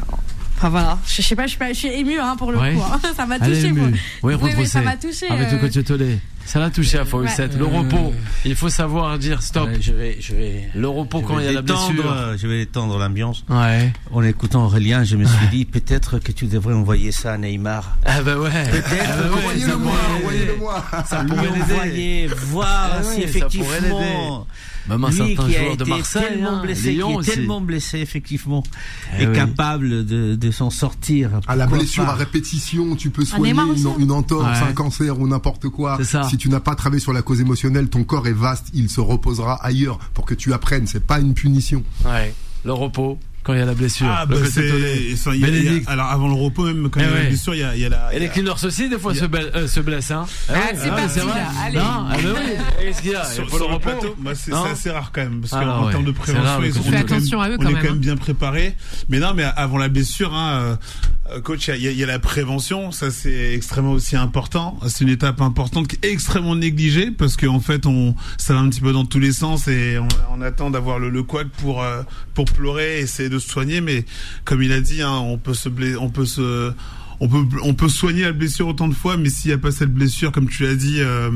[0.57, 2.64] Enfin voilà, je, sais pas, je suis, pas, je suis ému hein, pour le coup.
[2.64, 3.01] Hein.
[3.17, 3.73] Ça m'a touché.
[3.73, 3.88] Moi.
[4.23, 5.29] Oui, oui, ça m'a touché.
[5.29, 6.19] Avec le coach Tolé.
[6.47, 7.57] Ça l'a touché à Fawcett.
[7.57, 8.12] Le repos.
[8.45, 9.71] Il faut savoir dire stop.
[9.81, 10.69] je vais, je vais.
[10.75, 12.37] Le repos quand il y a la blessure.
[12.37, 13.45] Je vais étendre l'ambiance.
[13.49, 13.93] Ouais.
[14.12, 17.97] En écoutant Aurélien, je me suis dit peut-être que tu devrais envoyer ça à Neymar.
[18.05, 18.51] Ah bah ouais.
[18.71, 19.09] Peut-être.
[19.09, 19.93] Ah bah envoyez-le moi.
[20.17, 20.85] Envoyez-le moi.
[21.07, 22.29] Ça pourrait l'aider.
[22.35, 24.47] Voir ah si effectivement.
[24.88, 27.61] Même un lui certain qui joueur a de Marseille, tellement hein, blessé, qui est tellement
[27.61, 28.62] blessé effectivement,
[29.18, 29.35] eh est oui.
[29.35, 31.31] capable de, de s'en sortir.
[31.47, 34.44] À la blessure pas à répétition, tu peux Ah, soigner Neymar aussi, une, une entorse,
[34.61, 34.68] Ouais.
[34.68, 35.99] un cancer ou n'importe quoi.
[36.29, 39.01] Si tu n'as pas travaillé sur la cause émotionnelle, ton corps est vaste, il se
[39.01, 40.87] reposera ailleurs pour que tu apprennes.
[40.87, 41.83] C'est pas une punition.
[42.05, 42.35] Ouais.
[42.64, 44.07] Le repos quand il y a la blessure.
[44.11, 44.61] Ah, bah, c'est.
[45.13, 45.89] Enfin, il y a- il y a- Bénédicte.
[45.89, 47.29] Alors, avant le repos, même, quand il y Eh a la ouais.
[47.29, 48.13] blessure, il y a, il y a la.
[48.15, 50.11] Et les cleaners aussi, des fois, a- se, bel- euh, se blessent.
[50.11, 50.27] Hein.
[50.49, 51.41] Ah, c'est ouais, parti, vrai.
[51.65, 51.77] Allez.
[51.79, 52.31] Non, ah, oui.
[52.81, 53.79] Qu'est-ce qu'il y a Il Sur, le sur le repos.
[53.81, 55.93] plateau, bah, c'est c'est assez rare quand même, parce Ah, qu'en ouais.
[55.93, 57.97] termes de C'est rare, prévention, le ils on on est quand même hein.
[57.97, 58.75] bien préparé.
[59.09, 60.77] Mais non, mais avant la blessure, hein, euh,
[61.43, 64.79] coach, il y y, a- la prévention, ça c'est extrêmement aussi important.
[64.89, 68.69] C'est une étape importante qui est extrêmement négligée parce qu'en fait, on ça va un
[68.69, 71.83] petit peu dans tous les sens et on, on attend d'avoir le, le quad pour
[71.83, 72.03] euh,
[72.35, 73.81] pour pleurer, essayer de se soigner.
[73.81, 74.05] Mais
[74.45, 76.73] comme il a dit, hein, on peut se blesser, on peut se
[77.25, 79.71] on peut, on peut soigner la blessure autant de fois, mais s'il n'y a pas
[79.71, 81.29] cette blessure, comme tu l'as dit, euh,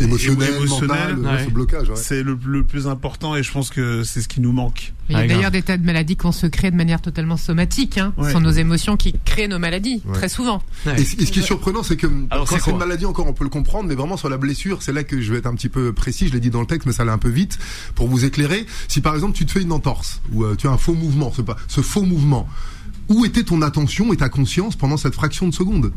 [0.00, 1.44] Émotionnel, émotionnelle, ouais.
[1.44, 1.88] ce blocage.
[1.90, 1.96] ouais.
[1.96, 4.92] c'est le, le plus important et je pense que c'est ce qui nous manque.
[5.08, 7.36] Il y a Ouais, d'ailleurs des tas de maladies qu'on se crée de manière totalement
[7.36, 7.98] somatique.
[7.98, 8.12] Hein.
[8.16, 8.26] Ouais.
[8.28, 10.14] Ce sont nos émotions qui créent nos maladies, Ouais.
[10.14, 10.62] très souvent.
[10.86, 11.00] Ouais.
[11.00, 13.26] Et, ce- et ce qui est surprenant, c'est que Alors, quand c'est une maladie encore,
[13.26, 15.46] on peut le comprendre, mais vraiment sur la blessure, c'est là que je vais être
[15.46, 16.28] un petit peu précis.
[16.28, 17.58] Je l'ai dit dans le texte, mais ça allait un peu vite
[17.94, 18.64] pour vous éclairer.
[18.88, 21.30] Si par exemple tu te fais une entorse ou euh, tu as un faux mouvement,
[21.44, 22.48] pas ce faux mouvement,
[23.08, 25.92] où était ton attention et ta conscience pendant cette fraction de seconde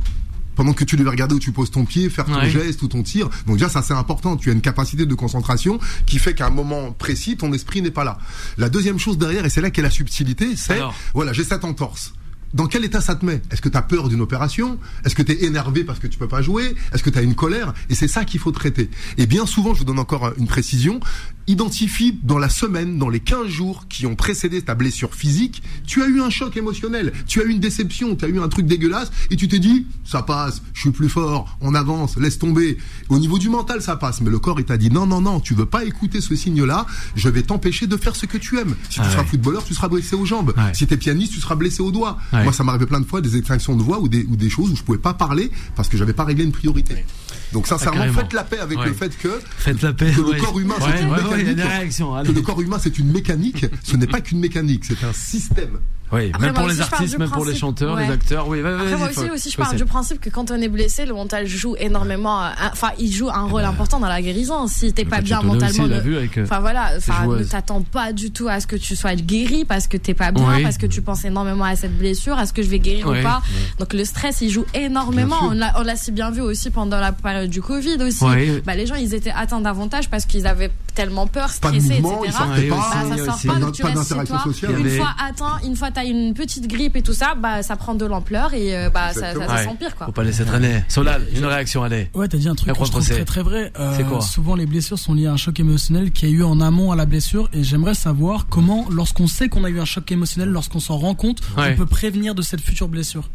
[0.55, 2.49] pendant que tu devais regarder où tu poses ton pied, faire ton Ouais.
[2.49, 3.29] geste ou ton tir.
[3.45, 4.37] Donc déjà, ça c'est important.
[4.37, 7.91] Tu as une capacité de concentration qui fait qu'à un moment précis, ton esprit n'est
[7.91, 8.17] pas là.
[8.57, 10.79] La deuxième chose derrière, et c'est là qu'est la subtilité, c'est,
[11.13, 12.13] voilà, j'ai cette entorse.
[12.55, 15.21] Dans quel état ça te met Est-ce que tu as peur d'une opération Est-ce que
[15.21, 17.75] tu es énervé parce que tu peux pas jouer Est-ce que tu as une colère
[17.91, 18.89] Et c'est ça qu'il faut traiter.
[19.19, 20.99] Et bien souvent, je vous donne encore une précision,
[21.47, 26.03] identifie dans la semaine, dans les 15 jours qui ont précédé ta blessure physique, tu
[26.03, 28.65] as eu un choc émotionnel, tu as eu une déception, tu as eu un truc
[28.65, 32.77] dégueulasse et tu t'es dit ça passe, je suis plus fort, on avance, laisse tomber.
[33.09, 35.39] Au niveau du mental, ça passe, mais le corps il t'a dit non non non,
[35.39, 38.75] tu veux pas écouter ce signe-là, je vais t'empêcher de faire ce que tu aimes.
[38.89, 39.27] Si tu Ah seras ouais.
[39.29, 40.53] footballeur, tu seras blessé aux jambes.
[40.57, 40.73] Ouais.
[40.73, 42.17] Si t'es pianiste, tu seras blessé aux doigts.
[42.33, 42.43] Ouais.
[42.43, 44.71] Moi, ça m'arrivait plein de fois des extinctions de voix ou des, ou des choses
[44.71, 47.05] où je pouvais pas parler parce que j'avais pas réglé une priorité.
[47.53, 48.19] Donc sincèrement, carrément.
[48.19, 50.11] faites la paix avec le fait que Faites la paix.
[50.13, 53.11] que le corps humain Ouais, ouais, il y a que le corps humain c'est une
[53.11, 53.65] mécanique.
[53.83, 55.79] Ce n'est pas qu'une mécanique, c'est un système.
[56.11, 58.05] Oui, Après, même pour les artistes, même pour les chanteurs, ouais.
[58.07, 58.47] les acteurs.
[58.47, 59.77] Oui, Après, moi aussi, faut- aussi, je essayer.
[59.77, 62.41] du principe que quand on est blessé, le mental joue énormément.
[62.71, 64.67] Enfin, il joue un rôle important dans la guérison.
[64.67, 68.67] Si t'es pas bien mentalement, euh, enfin voilà, ne t'attends pas du tout à ce
[68.67, 70.63] que tu sois guéri parce que t'es pas bien, Oui.
[70.63, 73.19] parce que tu penses énormément à cette blessure, est-ce que je vais guérir Oui.
[73.19, 73.41] ou pas.
[73.49, 73.55] Oui.
[73.79, 75.37] Donc le stress, il joue énormément.
[75.43, 78.23] On l'a, on l'a si bien vu aussi pendant la période du Covid aussi.
[78.23, 78.61] Oui.
[78.65, 82.01] Bah, les gens, ils étaient atteints davantage parce qu'ils avaient tellement peur, stressés, etc.
[82.31, 84.43] sortaient pas, Bah, ça sort pas, donc tu restes chez toi.
[84.79, 87.95] Une fois atteint, une fois t'as une petite grippe et tout ça, bah ça prend
[87.95, 89.63] de l'ampleur et euh, bah ça, ça, ça Ouais.
[89.63, 90.05] s'empire quoi.
[90.05, 90.83] Faut pas laisser traîner.
[90.89, 92.09] Solal, une réaction, allez.
[92.13, 93.71] Ouais, t'as dit un truc que je trouve très très vrai.
[93.79, 96.43] Euh, C'est quoi Souvent, les blessures sont liées à un choc émotionnel qui a eu
[96.43, 97.49] en amont à la blessure.
[97.51, 101.15] Et j'aimerais savoir comment, lorsqu'on sait qu'on a eu un choc émotionnel, lorsqu'on s'en rend
[101.15, 101.71] compte, Ouais.
[101.73, 103.27] on peut prévenir de cette future blessure.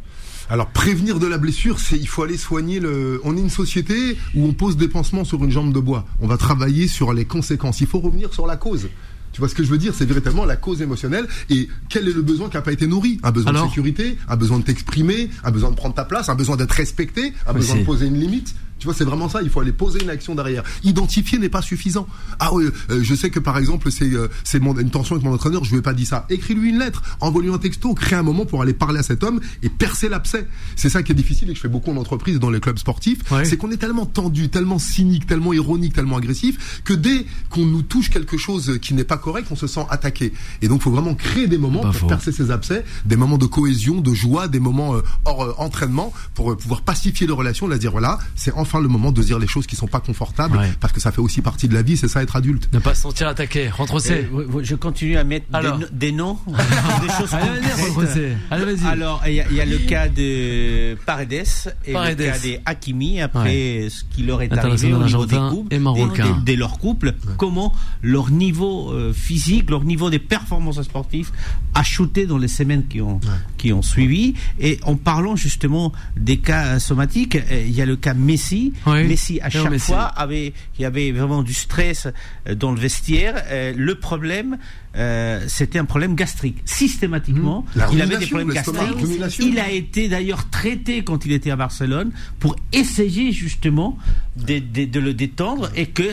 [0.49, 3.21] Alors prévenir de la blessure, c'est il faut aller soigner le.
[3.25, 6.05] On est une société où on pose des pansements sur une jambe de bois.
[6.21, 7.81] On va travailler sur les conséquences.
[7.81, 8.89] Il faut revenir sur la cause.
[9.33, 9.95] Tu vois ce que je veux dire?
[9.95, 11.27] C'est véritablement la cause émotionnelle.
[11.51, 13.19] Et quel est le besoin qui n'a pas été nourri?
[13.23, 16.29] Un besoin Alors de sécurité, un besoin de t'exprimer, un besoin de prendre ta place,
[16.29, 18.55] un besoin d'être respecté, un Oui, besoin de poser une limite.
[18.83, 19.43] Tu vois, c'est vraiment ça.
[19.43, 20.65] Il faut aller poser une action derrière.
[20.83, 22.09] Identifier n'est pas suffisant.
[22.41, 25.33] Ah oui, euh, je sais que par exemple, c'est euh, c'est une tension avec mon
[25.33, 25.63] entraîneur.
[25.63, 26.27] Je lui ai pas dit ça.
[26.31, 29.39] Écris-lui une lettre, envoie-lui un texto, crée un moment pour aller parler à cet homme
[29.63, 30.49] et percer l'abcès.
[30.75, 32.59] C'est ça qui est difficile et que je fais beaucoup en entreprise et dans les
[32.59, 33.21] clubs sportifs.
[33.45, 37.83] C'est qu'on est tellement tendu, tellement cynique, tellement ironique, tellement agressif que dès qu'on nous
[37.83, 40.33] touche quelque chose qui n'est pas correct, on se sent attaqué.
[40.61, 43.47] Et donc, il faut vraiment créer des moments pour percer ces abcès, des moments de
[43.47, 47.79] cohésion, de joie, des moments euh, hors euh, entraînement pour pouvoir pacifier les relations, la
[47.79, 50.93] dire voilà, c'est enfin le moment de dire les choses qui sont pas confortables parce
[50.93, 52.69] que ça fait aussi partie de la vie, c'est ça être adulte.
[52.73, 53.69] Ne pas se sentir attaqué.
[53.69, 55.79] Rentre Euh, oui, oui, je continue à mettre des Alors.
[55.79, 58.85] no- des, noms, des choses Allez, allez.
[58.87, 61.45] Alors, il y, a- il y a le cas de Paredes
[61.87, 62.19] et Paredes.
[62.19, 63.89] le cas des Hakimi après Ouais.
[63.91, 66.35] ce qui leur est arrivé au niveau des couples, et marocain.
[66.39, 71.31] des- des- de leur couple, comment leur niveau euh, physique, leur niveau des performances sportives
[71.75, 73.21] a chuté dans les semaines qui ont
[73.59, 74.35] qui ont suivi.
[74.61, 78.62] Et en parlant justement des cas somatiques, euh, il y a le cas Messi.
[78.87, 79.05] Oui.
[79.09, 79.87] Messi à chaque Messi.
[79.87, 82.07] fois avait il y avait vraiment du stress
[82.49, 83.43] euh, dans le vestiaire.
[83.47, 84.59] Euh, le problème,
[84.97, 86.59] euh, c'était un problème gastrique.
[86.65, 89.39] Systématiquement, La il avait des problèmes gastriques.
[89.41, 93.99] Il a été d'ailleurs traité quand il était à Barcelone pour essayer justement
[94.37, 96.05] de, de- de le détendre et que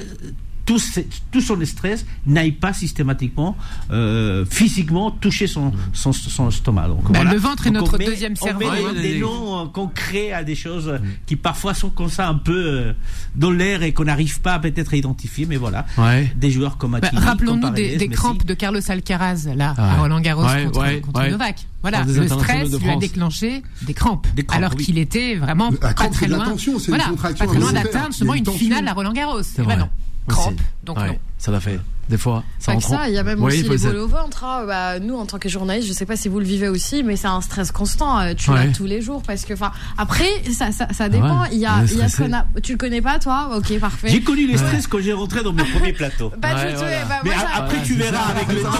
[0.70, 1.00] tout, ce-
[1.32, 3.58] tout son stress n'aille pas systématiquement,
[3.90, 6.88] euh, physiquement toucher son, son, son estomac.
[6.90, 8.60] Donc, Bah, le ventre est Donc, notre on met- deuxième on cerveau.
[8.60, 12.28] met Ouais, des noms euh, concrets à des choses euh, qui parfois sont comme ça
[12.28, 12.94] un peu euh,
[13.36, 15.88] dans l'air et qu'on n'arrive pas peut-être à identifier, mais voilà.
[15.98, 16.32] Ouais.
[16.36, 19.84] Des joueurs comme Bah, Hakimi, Rappelons-nous des, crampes de Carlos Alcaraz là Ouais.
[19.84, 21.32] à Roland Garros Ouais, contre, ouais, contre ouais.
[21.32, 21.66] Novak.
[21.82, 24.84] Voilà, le stress lui a déclenché des crampes, alors oui.
[24.86, 26.46] qu'il était vraiment La pas crampe, très c'est de la loin.
[26.50, 29.14] tension, c'est une voilà, contraction pas très loin d'atteindre justement une une finale à Roland
[29.14, 29.42] Garros.
[30.84, 31.18] Donc Ouais, non.
[31.38, 31.80] Ça l'a fait.
[32.10, 32.88] Des fois, ça rentre.
[32.88, 34.44] ça, il y a même Oui, aussi les boules au ventre.
[34.44, 34.64] hein.
[34.66, 37.16] Bah, nous, en tant que journaliste, je sais pas si vous le vivez aussi, mais
[37.16, 38.20] c'est un stress constant.
[38.20, 38.66] euh, Tu Ouais.
[38.66, 41.44] l'as tous les jours parce que, enfin, après, ça, ça, ça dépend.
[41.44, 42.32] ouais, il y on a, est il y a ce stressé.
[42.32, 42.46] qu'on a.
[42.64, 43.52] Tu le connais pas, toi?
[43.56, 44.10] Ok, parfait.
[44.10, 44.58] J'ai connu les Ouais.
[44.58, 46.32] stress quand j'ai rentré dans mes premiers plateaux.
[46.40, 48.72] Bah, tu- bah, Mais moi, après, tu verras avec le temps.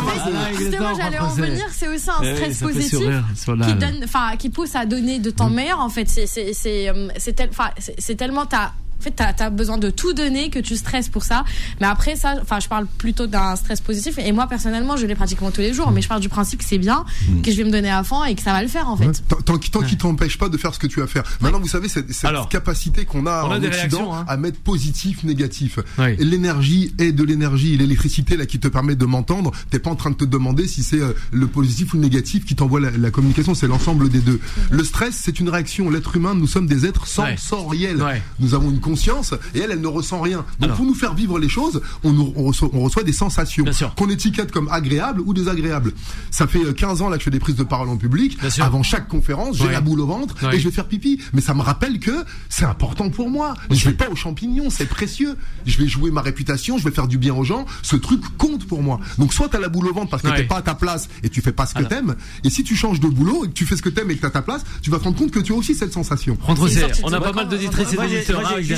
[0.58, 1.66] Justement, j'allais en venir.
[1.72, 5.80] C'est aussi un stress positif qui donne, enfin, qui pousse à donner de ton meilleur.
[5.80, 8.72] En fait, c'est, c'est, c'est, euh, c'est tel- enfin, c'est- c'est tellement t'as.
[9.00, 11.46] En fait, t'as as besoin de tout donner que tu stresses pour ça.
[11.80, 14.18] Mais après ça, enfin, je parle plutôt d'un stress positif.
[14.18, 15.92] Et moi, personnellement, je l'ai pratiquement tous les jours.
[15.92, 17.42] Mais je pars du principe que c'est bien, Mm.
[17.42, 19.24] que je vais me donner à fond et que ça va le faire, en fait.
[19.28, 21.24] Tant, tant qu'il tant qu'il t'empêche pas de faire ce que tu as à faire.
[21.42, 24.14] Maintenant, vous savez, cette, cette Alors, capacité qu'on a on a en des Occident réactions,
[24.16, 24.26] hein.
[24.28, 25.80] à mettre positif, négatif.
[26.18, 27.78] L'énergie est de l'énergie.
[27.78, 30.84] L'électricité là qui te permet de m'entendre, t'es pas en train de te demander si
[30.84, 33.54] c'est euh, le positif ou le négatif qui t'envoie la, la communication.
[33.56, 34.40] C'est l'ensemble des deux.
[34.72, 35.90] Le stress, c'est une réaction.
[35.90, 38.04] L'être humain, nous sommes des êtres sensoriels.
[38.40, 40.46] Nous avons une conscience et elle, elle ne ressent rien.
[40.60, 43.66] Donc, pour nous faire vivre les choses, on, nous- on reçoit, on reçoit des sensations
[43.96, 45.94] qu'on étiquette comme agréables ou désagréables.
[46.32, 48.38] Ça fait euh, 15 ans là que je fais des prises de parole en public.
[48.60, 49.72] Avant chaque conférence, j'ai Ouais.
[49.74, 50.56] la boule au ventre Ouais.
[50.56, 51.22] et je vais faire pipi.
[51.34, 52.12] Mais ça me rappelle que
[52.50, 53.54] c'est important pour moi.
[53.70, 55.36] Je vais pas aux champignons, c'est précieux.
[55.66, 57.66] Je vais jouer ma réputation, je vais faire du bien aux gens.
[57.84, 59.00] Ce truc compte pour moi.
[59.18, 60.38] Donc soit t'as la boule au ventre parce que Ouais.
[60.38, 62.16] t'es pas à ta place et tu fais pas ce que t'aimes.
[62.44, 64.22] Et si tu changes de boulot et que tu fais ce que t'aimes et que
[64.22, 66.38] t'as ta place, tu vas te rendre compte que tu as aussi cette sensation.
[66.42, 66.62] Rentre
[67.04, 68.76] on a pas mal d'auditrices et Moi, j'ai-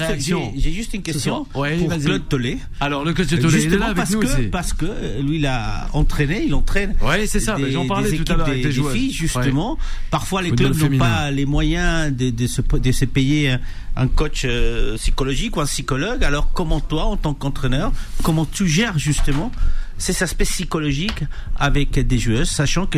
[0.55, 1.45] j'ai juste- une question.
[1.55, 1.89] Ouais, pour.
[1.89, 2.57] Claude Tollet.
[2.79, 4.41] Alors, le Claude Tollet, est là avec parce nous que, aussi.
[4.43, 4.85] Parce que
[5.21, 6.95] lui, il a entraîné, il entraîne.
[7.01, 8.93] Ouais, c'est ça, j'en parlais tout à l'heure avec joueuses.
[8.93, 9.77] des filles, justement.
[10.09, 13.55] Parfois, les clubs n'ont pas les moyens de, de se, de se payer
[13.95, 16.23] un, coach euh, psychologique ou un psychologue.
[16.23, 17.91] Alors, comment toi, en tant qu'entraîneur,
[18.23, 19.51] comment tu gères justement
[19.97, 21.23] ces aspects psychologiques
[21.57, 22.97] avec des joueuses, sachant que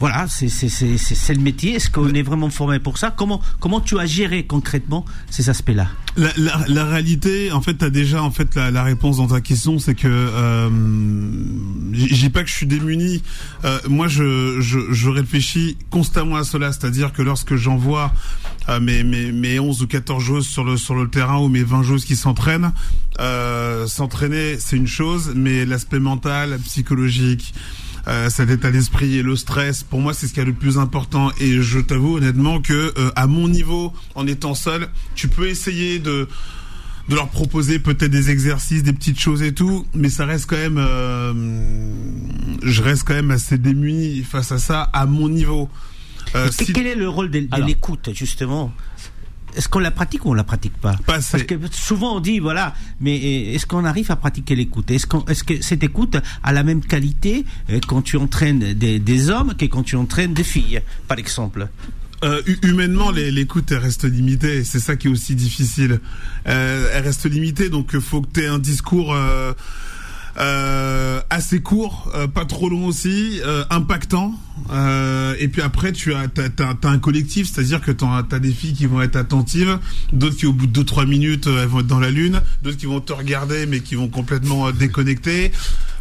[0.00, 1.74] voilà, c'est le métier.
[1.74, 3.10] Est-ce qu'on est vraiment formé pour ça?
[3.10, 5.88] Comment comment tu as géré concrètement ces aspects-là?
[6.16, 9.40] La, la, la, réalité, en fait, t'as déjà en fait la, la, réponse dans ta
[9.40, 10.70] question, c'est que euh,
[11.92, 13.22] je dis pas que je suis démuni.
[13.64, 18.12] Euh, moi, je, je, je réfléchis constamment à cela, c'est-à-dire que lorsque j'envoie
[18.68, 21.64] euh, mes, mes, mes 11 ou 14 joueuses sur le sur le terrain ou mes
[21.64, 22.72] 20 joueuses qui s'entraînent,
[23.20, 27.54] euh, s'entraîner c'est une chose, mais l'aspect mental, psychologique,
[28.06, 30.78] euh, cet état d'esprit et le stress, pour moi, c'est ce qui est le plus
[30.78, 31.30] important.
[31.40, 35.98] Et je t'avoue honnêtement que euh, à mon niveau, en étant seul, tu peux essayer
[35.98, 36.28] de
[37.08, 40.56] de leur proposer peut-être des exercices, des petites choses et tout, mais ça reste quand
[40.56, 41.34] même, euh,
[42.62, 45.68] je reste quand même assez démuni face à ça à mon niveau.
[46.34, 46.72] Euh, si...
[46.72, 48.72] Quel est le rôle de, de l'écoute justement?
[49.56, 52.74] Est-ce qu'on la pratique ou on la pratique pas, Parce que souvent on dit voilà,
[53.00, 54.90] mais est-ce qu'on arrive à pratiquer l'écoute?
[54.90, 58.98] Est-ce qu'on, est-ce que cette écoute a la même qualité euh, quand tu entraînes des,
[58.98, 61.68] des hommes que quand tu entraînes des filles, par exemple?
[62.24, 64.64] Euh, humainement, l'écoute reste limitée.
[64.64, 66.00] C'est ça qui est aussi difficile.
[66.46, 69.12] Euh, elle reste limitée, donc faut que tu aies un discours.
[69.14, 69.52] Euh,
[70.36, 74.34] euh, assez court, euh, pas trop long aussi, euh, impactant.
[74.72, 78.38] Euh, et puis après, tu as, t'as, t'as, t'as un collectif, c'est-à-dire que t'as, as
[78.38, 79.78] des filles qui vont être attentives,
[80.12, 82.86] d'autres qui au bout de 2-3 minutes, elles vont être dans la lune, d'autres qui
[82.86, 85.52] vont te regarder mais qui vont complètement déconnecter.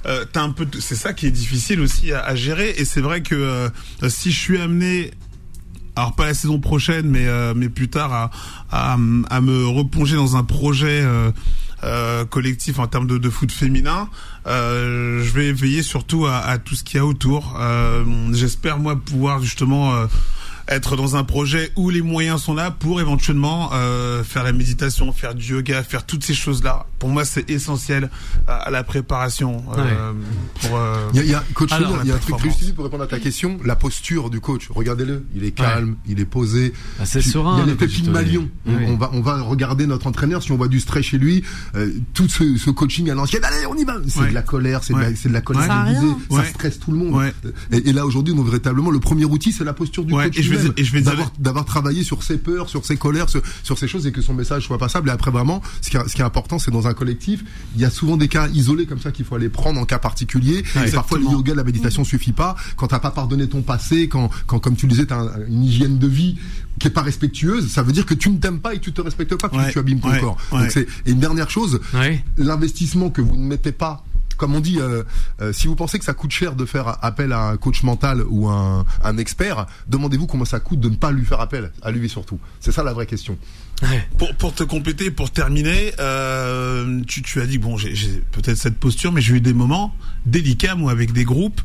[0.06, 2.74] Euh, t'as un peu, c'est ça qui est difficile aussi à, à gérer.
[2.78, 3.70] Et c'est vrai que
[4.08, 5.12] si je suis amené
[5.96, 8.32] alors pas la saison prochaine, mais mais plus tard à,
[8.72, 11.32] à, à me replonger dans un projet euh,
[11.84, 14.10] euh, collectif en termes de, de foot féminin.
[14.48, 17.58] Euh, je vais veiller surtout à, à tout ce qu'il y a autour.
[17.60, 20.06] Euh, J'espère moi pouvoir justement euh,
[20.68, 25.12] être dans un projet où les moyens sont là pour éventuellement euh, faire la méditation,
[25.12, 26.86] faire du yoga, faire toutes ces choses-là.
[27.00, 28.10] Pour moi, c'est essentiel
[28.48, 29.64] à, à, la préparation.
[29.78, 30.18] Euh, ouais.
[30.62, 32.38] pour, euh, il y a, il y a, coach, Alors, il y a un truc
[32.42, 33.60] juste pour répondre à ta question.
[33.66, 35.26] La posture du coach, regardez-le.
[35.36, 35.96] Il est calme, ouais.
[36.14, 36.74] il est posé.
[37.00, 37.58] Ah, c'est serein.
[37.58, 38.50] Il y a les pépines Malion.
[38.66, 40.42] On, on, va, on va regarder notre entraîneur.
[40.44, 41.44] Si on voit du stress chez lui,
[41.76, 43.98] euh, tout ce, ce, coaching à l'ancienne, allez, on y va.
[44.08, 45.88] C'est de la colère, c'est de, la, de la colère ça,
[46.32, 47.32] ça stresse tout le monde.
[47.72, 50.38] Et, et, là aujourd'hui, nous véritablement, le premier outil, c'est la posture du coach.
[50.78, 53.88] Et je vais, d'avoir d'avoir travaillé sur ses peurs, sur ses colères, sur, sur, ces
[53.88, 55.10] choses et que son message soit passable.
[55.10, 57.44] Et après vraiment, ce qui, est, ce qui est important, c'est dans un collectif,
[57.76, 60.00] il y a souvent des cas isolés comme ça qu'il faut aller prendre en cas
[60.00, 60.64] particulier.
[60.76, 62.56] Ouais, et parfois le yoga, la méditation suffit pas.
[62.76, 65.64] Quand t'as pas pardonné ton passé, quand, quand comme tu le disais, t'as un, une
[65.64, 66.38] hygiène de vie
[66.80, 69.02] qui est pas respectueuse, ça veut dire que tu ne t'aimes pas et tu te
[69.02, 70.38] respectes pas, tu, tu abîmes ton corps.
[70.52, 71.80] Donc c'est et une dernière chose,
[72.38, 74.04] l'investissement que vous ne mettez pas
[74.44, 75.04] comme on dit, euh,
[75.40, 78.26] euh, si vous pensez que ça coûte cher de faire appel à un coach mental
[78.28, 81.92] ou un, un expert, demandez-vous comment ça coûte de ne pas lui faire appel, à
[81.92, 82.38] lui surtout.
[82.60, 83.38] C'est ça la vraie question.
[83.84, 84.06] Ouais.
[84.18, 88.78] Pour, pour te compléter, pour terminer, euh, tu, tu as dit, bon, j'ai peut-être cette
[88.78, 91.62] posture, mais j'ai eu des moments délicats, moi, avec des groupes.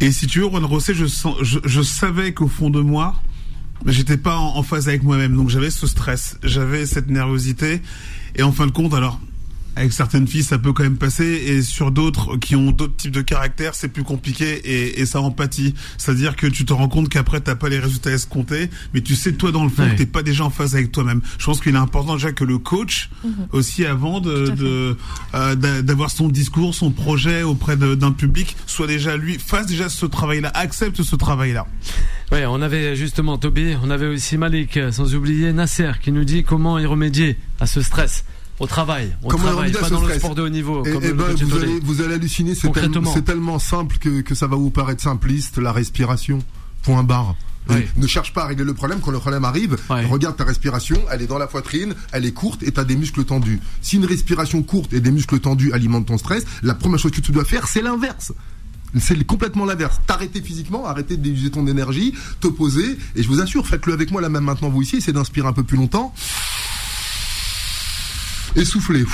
[0.00, 3.14] Et si tu veux, Juan Rosset, je, sens, je, je savais qu'au fond de moi,
[3.86, 5.34] j'étais pas en, en phase avec moi-même.
[5.34, 7.80] Donc j'avais ce stress, j'avais cette nervosité.
[8.34, 9.18] Et en fin de compte, alors,
[9.76, 13.12] avec certaines filles, ça peut quand même passer, et sur d'autres qui ont d'autres types
[13.12, 15.74] de caractères, c'est plus compliqué et, et ça empathie.
[15.98, 19.32] C'est-à-dire que tu te rends compte qu'après t'as pas les résultats escomptés, mais tu sais
[19.32, 19.92] toi dans le fond ouais.
[19.92, 21.20] que t'es pas déjà en phase avec toi-même.
[21.38, 23.56] Je pense qu'il est important déjà que le coach mm -hmm.
[23.56, 24.96] aussi avant de, de
[25.34, 30.06] euh, d'avoir son discours, son projet auprès d'un public, soit déjà lui fasse déjà ce
[30.06, 31.66] travail-là, accepte ce travail-là.
[32.32, 36.42] Ouais, on avait justement Toby, on avait aussi Malik, sans oublier Nasser qui nous dit
[36.44, 38.24] comment y remédier à ce stress
[38.58, 40.84] au travail, au Comment travail, pas dans le sport de haut niveau.
[40.84, 44.34] Et, comme et ben, vous, allez, vous allez halluciner, c'est tellement, tellement simple que, que
[44.34, 46.38] ça va vous paraître simpliste, la respiration,
[46.82, 47.34] point barre.
[47.68, 47.84] Oui.
[47.96, 49.76] Ne cherche pas à régler le problème quand le problème arrive.
[49.88, 52.96] Regarde ta respiration, elle est dans la poitrine, elle est courte et tu as des
[52.96, 53.60] muscles tendus.
[53.82, 57.20] Si une respiration courte et des muscles tendus alimentent ton stress, la première chose que
[57.20, 58.32] tu dois faire, c'est l'inverse.
[58.98, 60.00] C'est complètement l'inverse.
[60.06, 62.96] T'arrêter physiquement, arrêter d'utiliser ton énergie, te poser.
[63.16, 65.52] Et je vous assure, faites-le avec moi là même maintenant vous ici, c'est d'inspirer un
[65.52, 66.14] peu plus longtemps.
[68.56, 69.04] Essoufflez.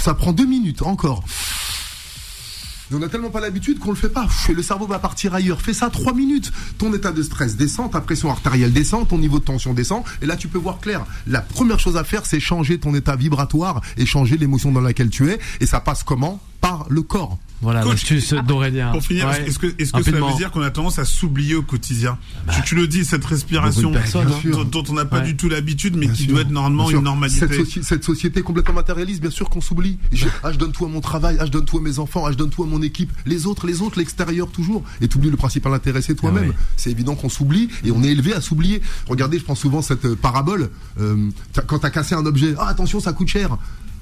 [0.00, 1.24] Ça prend deux minutes encore.
[2.92, 4.28] On n'a tellement pas l'habitude qu'on le fait pas.
[4.48, 5.60] Et le cerveau va partir ailleurs.
[5.60, 6.52] Fais ça trois minutes.
[6.78, 10.04] Ton état de stress descend, ta pression artérielle descend, ton niveau de tension descend.
[10.22, 11.04] Et là, tu peux voir clair.
[11.26, 15.10] La première chose à faire, c'est changer ton état vibratoire et changer l'émotion dans laquelle
[15.10, 15.38] tu es.
[15.60, 16.40] Et ça passe comment?
[16.60, 17.38] Par le corps.
[17.60, 18.92] Voilà, l'astuce d'Aurélien.
[18.92, 19.48] Pour finir, ouais.
[19.48, 22.52] est-ce que, est-ce que ça veut dire qu'on a tendance à s'oublier au quotidien bah,
[22.54, 25.26] tu, tu, le dis, cette respiration dont, dont, on n'a pas ouais.
[25.26, 26.32] du tout l'habitude, mais bien qui sûr.
[26.32, 27.40] doit être normalement une normalité.
[27.40, 29.98] Cette, soci cette, société complètement matérialiste, bien sûr qu'on s'oublie.
[30.42, 32.32] Ah, je donne tout à mon travail, ah, je donne tout à mes enfants, ah,
[32.32, 33.12] je donne tout à mon équipe.
[33.26, 34.84] Les autres, les autres, l'extérieur toujours.
[35.00, 36.44] Et tu oublies le principal intérêt, c'est toi-même.
[36.46, 36.66] Ah, ouais.
[36.76, 38.82] C'est évident qu'on s'oublie et on est élevé à s'oublier.
[39.08, 40.70] Regardez, je prends souvent cette euh, parabole.
[41.00, 41.30] Euh,
[41.66, 43.58] quand t'as cassé un objet, ah, attention, ça coûte cher.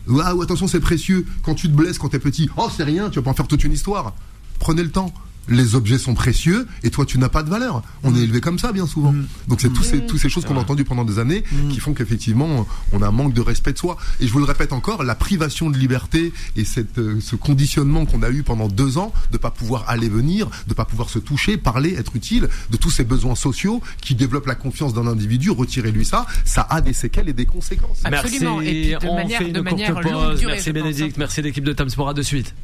[0.09, 1.27] Waouh, attention, c'est précieux.
[1.43, 3.49] Quand tu te blesses quand t'es petit, oh, c'est rien, tu vas pas en faire
[3.49, 4.15] toute une histoire.
[4.59, 5.13] Prenez le temps.
[5.49, 7.83] Les objets sont précieux et toi tu n'as pas de valeur.
[8.03, 9.15] On est élevé comme ça bien souvent.
[9.49, 11.95] Donc c'est tous ces, toutes ces choses qu'on a entendues pendant des années qui font
[11.95, 13.97] qu'effectivement on a un manque de respect de soi.
[14.21, 18.07] Et je vous le répète encore, la privation de liberté et cette, euh, ce conditionnement
[18.07, 21.19] qu'on a eu pendant deux ans de pas pouvoir aller venir, de pas pouvoir se
[21.19, 25.51] toucher, parler, être utile, de tous ces besoins sociaux qui développent la confiance d'un individu,
[25.51, 28.01] retirez-lui ça, ça a des séquelles et des conséquences.
[28.05, 28.59] Absolument.
[28.59, 28.69] Merci.
[28.77, 30.41] Et puis de on manière- fait une de courte manière longue pause.
[30.41, 31.75] durée, Merci Bénédicte, merci l'équipe de.
[32.07, 32.55] À de suite.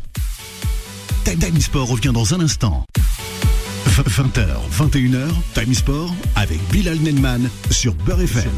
[1.24, 2.84] Time Time Sport revient dans un instant.
[3.92, 8.50] 20h, 21h, Time Sport avec Bilal Nenman sur Beurre FM.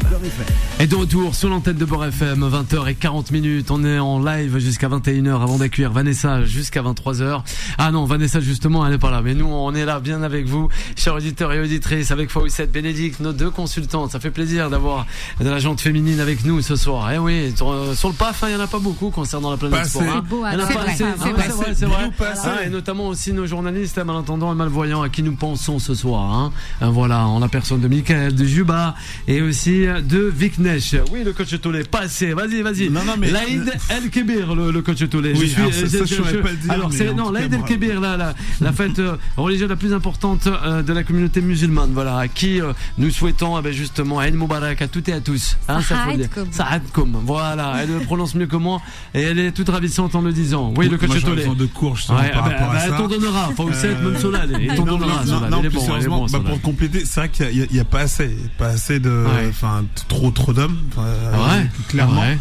[0.79, 3.69] Et de retour sur l'antenne de Beurre FM, 20h40 minutes.
[3.69, 7.41] On est en live jusqu'à 21h avant d'accueillir Vanessa jusqu'à 23h.
[7.77, 9.21] Ah non, Vanessa justement, elle est pas là.
[9.21, 13.19] Mais nous, on est là bien avec vous, chers auditeurs et auditrices, avec Fawcett, Bénédicte,
[13.19, 14.11] nos deux consultantes.
[14.11, 15.05] Ça fait plaisir d'avoir
[15.41, 17.11] de la gente féminine avec nous ce soir.
[17.11, 19.51] Eh oui, sur, euh, sur le PAF, hein, il y en a pas beaucoup concernant
[19.51, 20.01] la planète sport.
[20.03, 20.23] hein.
[20.29, 21.03] Beau, Il y en a pas C'est assez.
[21.03, 21.73] vrai, Ah c'est vrai.
[21.75, 22.11] c'est vrai.
[22.41, 26.31] Ah, et notamment aussi nos journalistes, malentendants et malvoyants à qui nous pensons ce soir.
[26.33, 26.51] Hein.
[26.81, 28.95] Euh, Voilà, en la personne de Michael, de Juba
[29.27, 30.95] et aussi de Viknesh.
[31.11, 32.33] Oui, le coach Tolé, passé.
[32.33, 32.89] Vas-y, vas-y.
[32.89, 35.33] Non, non, mais- Laïd El Kebir, le, le coach Tolé.
[35.35, 37.73] Oui, alors ça, euh, ça, je pas dire, Alors, mais c'est non, Laïd El bravo.
[37.73, 41.91] Kebir, la, la, la fête euh, religieuse la plus importante euh, de la communauté musulmane.
[41.93, 45.19] Voilà, à qui euh, nous souhaitons eh ben, justement Eid Mubarak à toutes et à
[45.21, 45.57] tous.
[45.67, 46.05] Hein, ça.
[46.51, 47.17] Saadkoum.
[47.25, 48.81] Voilà, elle le prononce mieux que moi
[49.13, 50.73] et elle est toute ravissante en le disant.
[50.77, 52.85] Oui, le coach besoin de cours justement Ouais, par bah, rapport bah, à ça.
[52.91, 53.49] elle t'en donnera.
[53.51, 54.57] Être même Solal.
[54.61, 57.61] Il t'en donnera, non, non, plus sérieusement, bon, bah, pour compléter, c'est vrai qu'il n'y
[57.61, 59.47] a, il y a pas assez, pas assez de, Ouais.
[59.49, 62.21] enfin, t- trop, trop d'hommes, Ouais, clairement.
[62.21, 62.37] ouais.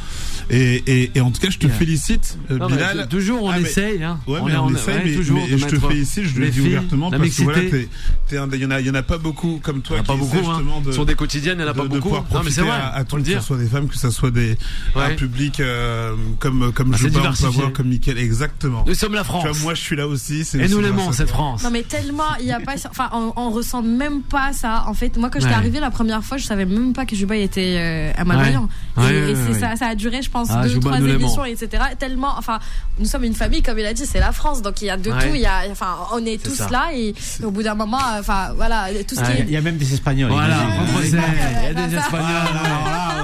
[0.51, 1.75] Et, et, et en tout cas, je te Yeah.
[1.77, 3.09] félicite, euh, mais Bilal.
[3.09, 4.03] toujours on Ah, mais- essaye.
[4.05, 4.19] Hein.
[4.27, 6.39] Ouais, on mais on, on essaye, ouais, mais, toujours mais de je te félicite, je
[6.41, 7.83] le dis filles, ouvertement, parce que voilà, mixité.
[7.85, 7.89] t'es-
[8.29, 9.99] t'es un- il y en a, il y en a pas beaucoup comme toi Il
[9.99, 10.55] y en a qui pas beaucoup, hein.
[10.59, 12.03] justement de, Sur des quotidiennes, il n'y en a de, pas de beaucoup.
[12.03, 12.71] pouvoir Non, mais profiter c'est vrai.
[12.73, 13.43] à, à tout, le que ce dire.
[13.43, 14.59] soit des femmes, que ce soit des,
[14.95, 18.85] un public euh, comme, comme Ah, c'est Jouba, on peut avoir, comme Mickaël, exactement.
[18.87, 19.45] Nous sommes la Tu France.
[19.45, 20.43] vois, moi, je suis là aussi.
[20.59, 21.31] Et nous l'aimons, à cette.
[21.31, 21.63] France.
[21.65, 25.17] Non mais tellement il y a pas enfin on, ressent même pas ça en fait
[25.17, 28.25] moi quand j'étais arrivée la première fois je savais même pas que Juba était euh,
[28.25, 29.03] malvoyant Ouais.
[29.05, 29.59] et, Ouais, et ouais, c'est ouais.
[29.59, 32.59] ça ça a duré je pense Ah, deux trois émissions etc tellement enfin
[32.99, 34.97] nous sommes une famille comme il a dit c'est la France donc il y a
[34.99, 35.19] de Ouais.
[35.29, 36.69] tout il y a enfin on est, tous ça.
[36.71, 39.37] là et, et au bout d'un moment enfin voilà tout ce Ouais.
[39.37, 40.31] qui Il est y a même des Espagnols.
[40.31, 40.57] Voilà,
[41.03, 41.97] il y a des.
[41.97, 42.29] Espagnols.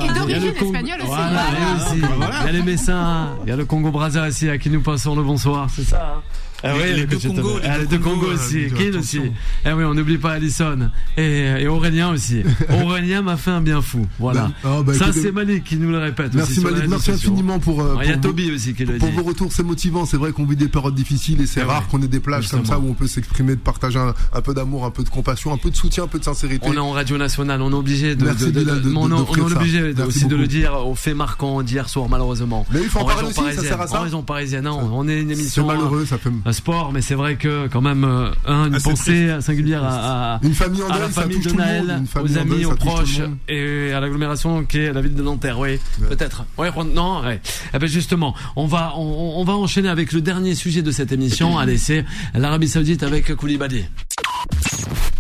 [0.01, 1.97] Et Il y a d'origine le Congo- espagnole aussi.
[1.97, 4.83] Il y a les Messins, il y a le Congo Brazza aussi à qui nous
[4.83, 6.23] passons le bonsoir, c'est ça.
[6.63, 7.41] Ah oui, les le deux Tolé.
[7.63, 9.23] les Ah, les deux Congo euh, aussi, Kin attention.
[9.23, 9.33] aussi.
[9.65, 12.43] Eh oui, on n'oublie pas Allison et, et Aurélien aussi.
[12.83, 14.51] Aurélien m'a fait un bien fou, voilà.
[14.63, 16.35] Bah, ah, bah, ça c'est Malik qui nous le répète.
[16.35, 19.09] Merci Malik, merci infiniment pour, euh, Ah, Il y a Toby aussi qui le Pour
[19.09, 19.17] dit.
[19.17, 20.05] vos retours, c'est motivant.
[20.07, 21.87] C'est vrai qu'on vit des périodes difficiles et c'est Eh rare ouais.
[21.91, 24.55] qu'on ait des plages comme ça où on peut s'exprimer, de partager un, un peu
[24.55, 26.67] d'amour, un peu de compassion, un peu de soutien, un peu de sincérité.
[26.69, 28.61] On est en radio nationale, on est obligé de, Merci, de,
[28.95, 29.57] on, est ça.
[29.57, 32.67] obligé aussi de le dire aux faits marquants d'hier soir malheureusement.
[32.73, 34.01] Mais il faut en parler aussi, ça sert à parisienne, En ça.
[34.03, 36.31] région parisienne, on est une C'est émission malheureux, ça fait.
[36.53, 40.41] Sport, mais c'est vrai que quand même euh, un, une Ah, pensée singulière à, à,
[40.43, 43.21] Une famille en à la famille de tout le Naël, aux amis, deuil, aux proches
[43.49, 45.79] et à l'agglomération qui est la ville de Nanterre, oui,
[46.09, 46.45] peut-être.
[46.59, 47.41] Ouais, non, ouais.
[47.75, 51.13] Eh ben justement, on va on, on va enchaîner avec le dernier sujet de cette
[51.13, 51.59] émission.
[51.59, 53.87] Allez, c'est l'Arabie Saoudite avec Koulibaly.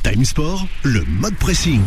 [0.03, 1.81] Time Sport, le mode pressing.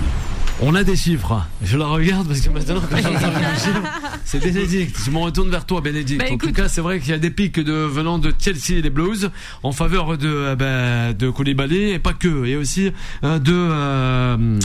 [0.62, 1.41] On a des chiffres.
[1.62, 2.82] Je la regarde parce que maintenant,
[4.24, 4.97] c'est Bénédicte.
[5.04, 6.22] Je m'en retourne vers toi, Bénédicte.
[6.22, 8.78] Bah, en tout cas, c'est vrai qu'il y a des pics de, venant de Chelsea
[8.78, 9.30] et les Blues
[9.64, 12.45] en faveur de, euh, de Koulibaly et pas que.
[12.45, 12.91] Et aussi
[13.24, 14.60] euh, de, euh,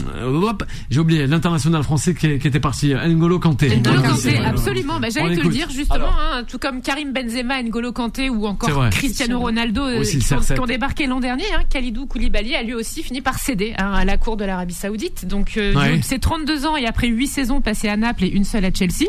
[0.89, 3.75] j'ai oublié, l'international français qui, qui était parti, N'Golo Kanté.
[3.75, 4.99] N'Golo Kanté, absolument.
[4.99, 6.21] Bah, J'allais te le dire justement, Alors.
[6.33, 8.89] hein, tout comme Karim Benzema, N'Golo Kanté ou encore.
[8.91, 10.53] Cristiano Ronaldo euh, Aussi, qui, ont, CR7.
[10.53, 11.45] qui ont débarqué l'an dernier.
[11.55, 14.73] Hein, Khalidou Koulibaly a lui aussi fini par céder hein, à la cour de l'Arabie
[14.73, 15.25] Saoudite.
[15.25, 15.99] Donc euh, Ouais.
[16.03, 19.05] c'est 32 ans et après 8 saisons passées à Naples et une seule à Chelsea.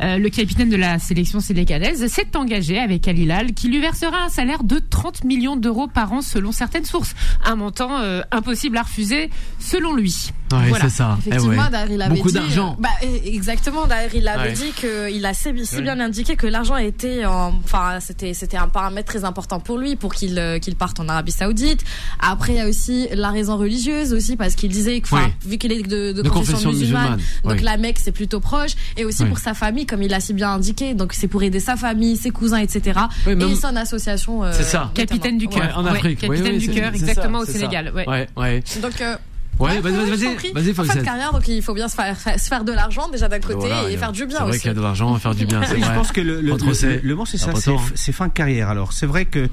[0.00, 4.22] euh, le capitaine de la sélection sénégalaise s'est engagé avec Al Hilal qui lui versera
[4.24, 7.14] un salaire de 30 millions d'euros par an selon certaines sources.
[7.44, 10.30] Un montant euh, impossible à refuser selon lui.
[10.52, 10.84] Ouais, Voilà.
[10.84, 11.18] c'est ça.
[11.24, 11.70] Eh Effectivement, ouais.
[11.70, 12.76] d'ailleurs, il avait Beaucoup dit, d'argent.
[12.78, 13.86] Bah, eh, exactement.
[13.86, 14.52] D'ailleurs, il avait Ouais.
[14.54, 18.68] dit que il a si, bien indiqué que l'argent était, en- enfin, c'était, c'était un
[18.68, 21.82] paramètre très important pour lui pour qu'il, euh, qu'il parte en Arabie Saoudite.
[22.18, 25.08] Après, il y a aussi la raison religieuse aussi parce qu'il disait que,
[25.46, 27.62] vu qu'il est de, de De confession, confession musulmane, musulmane, donc oui.
[27.64, 29.28] la Mecque c'est plutôt proche, et aussi Oui.
[29.28, 30.94] pour sa famille, comme il l'a si bien indiqué.
[30.94, 32.98] Donc c'est pour aider sa famille, ses cousins, etc.
[33.26, 34.44] Oui, même- et son association.
[34.44, 34.78] euh, C'est ça.
[34.78, 34.94] notamment.
[34.94, 35.62] Capitaine du cœur.
[35.62, 36.18] Ouais, en Ouais, Afrique.
[36.20, 37.44] capitaine Oui, oui, du cœur, exactement au.
[37.44, 37.92] Sénégal.
[37.94, 38.28] Ouais.
[38.36, 38.62] Ouais.
[38.82, 39.16] Donc euh,
[39.60, 42.16] Ouais, Ouais, vas-y, vas-y, vas-y, En fin de carrière, donc il faut bien se faire,
[42.38, 44.60] se faire de l'argent déjà d'un côté Voilà, et faire du bien C'est vrai aussi.
[44.60, 46.52] qu'il y a de l'argent à faire du bien, Oui, je pense que le, le,
[46.56, 47.76] le- le mot c'est ça, c'est hein.
[47.94, 48.68] c'est fin de carrière.
[48.70, 49.48] Alors c'est vrai que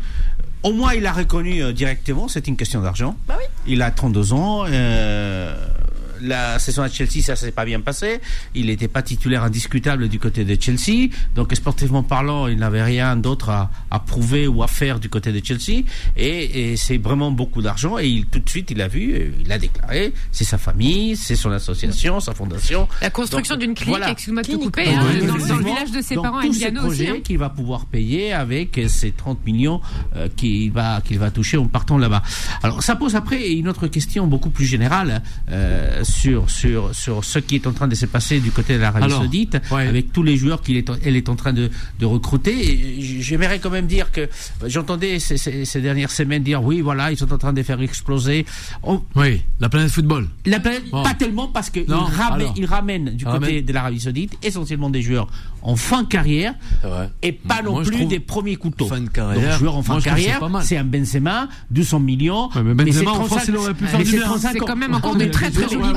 [0.64, 3.16] au moins il a reconnu euh, directement, c'est une question d'argent.
[3.28, 3.46] Bah oui.
[3.68, 4.64] Il a 32 ans.
[4.68, 5.56] euh,
[6.22, 8.20] la saison à Chelsea, ça s'est pas bien passé.
[8.56, 11.10] Il n'était pas titulaire indiscutable du côté de Chelsea.
[11.36, 15.32] Donc, sportivement parlant, il n'avait rien d'autre à, à, prouver ou à faire du côté
[15.32, 15.84] de Chelsea.
[16.16, 17.98] Et, et c'est vraiment beaucoup d'argent.
[17.98, 21.16] Et il, tout de suite, il a vu, euh, il a déclaré, c'est sa famille,
[21.16, 22.88] c'est son association, sa fondation.
[23.02, 24.12] La construction d'une clinique, voilà.
[24.12, 26.86] excuse-moi de te couper, hein, dans, dans, le village de ses donc, parents à Milano
[26.88, 27.06] aussi.
[27.06, 29.82] projets qu'il va pouvoir payer avec ces 30 millions
[30.16, 32.24] euh, qu'il va, qu'il va toucher en partant là-bas.
[32.64, 37.40] Alors, ça pose après une autre question beaucoup plus générale euh, sur, sur, sur ce
[37.40, 39.88] qui est en train de se passer du côté de l'Arabie Saoudite, ouais.
[39.88, 42.98] avec tous les joueurs qu'elle est, elle est en train de, de recruter.
[43.20, 44.30] J'aimerais quand même dire que
[44.66, 47.82] j'entendais ces, ces, ces, dernières semaines dire oui, voilà, ils sont en train de faire
[47.82, 48.46] exploser.
[48.84, 49.02] On...
[49.16, 50.28] Oui, la planète football.
[50.46, 51.04] La planète, oh.
[51.04, 53.66] pas tellement parce qu'ils ramènent, il ramène du côté ramène.
[53.66, 55.28] de l'Arabie Saoudite essentiellement des joueurs
[55.62, 56.54] en fin de carrière
[57.22, 58.88] et pas non Moi, plus des premiers couteaux.
[58.88, 59.50] Fin de carrière.
[59.50, 62.50] Donc, joueurs en fin Moi, de carrière, c'est un Benzema, 200 millions.
[62.56, 64.38] Ouais, mais Benzema, en France, il aurait pu faire du bien.
[64.38, 65.94] C'est quand même encore de très très jolis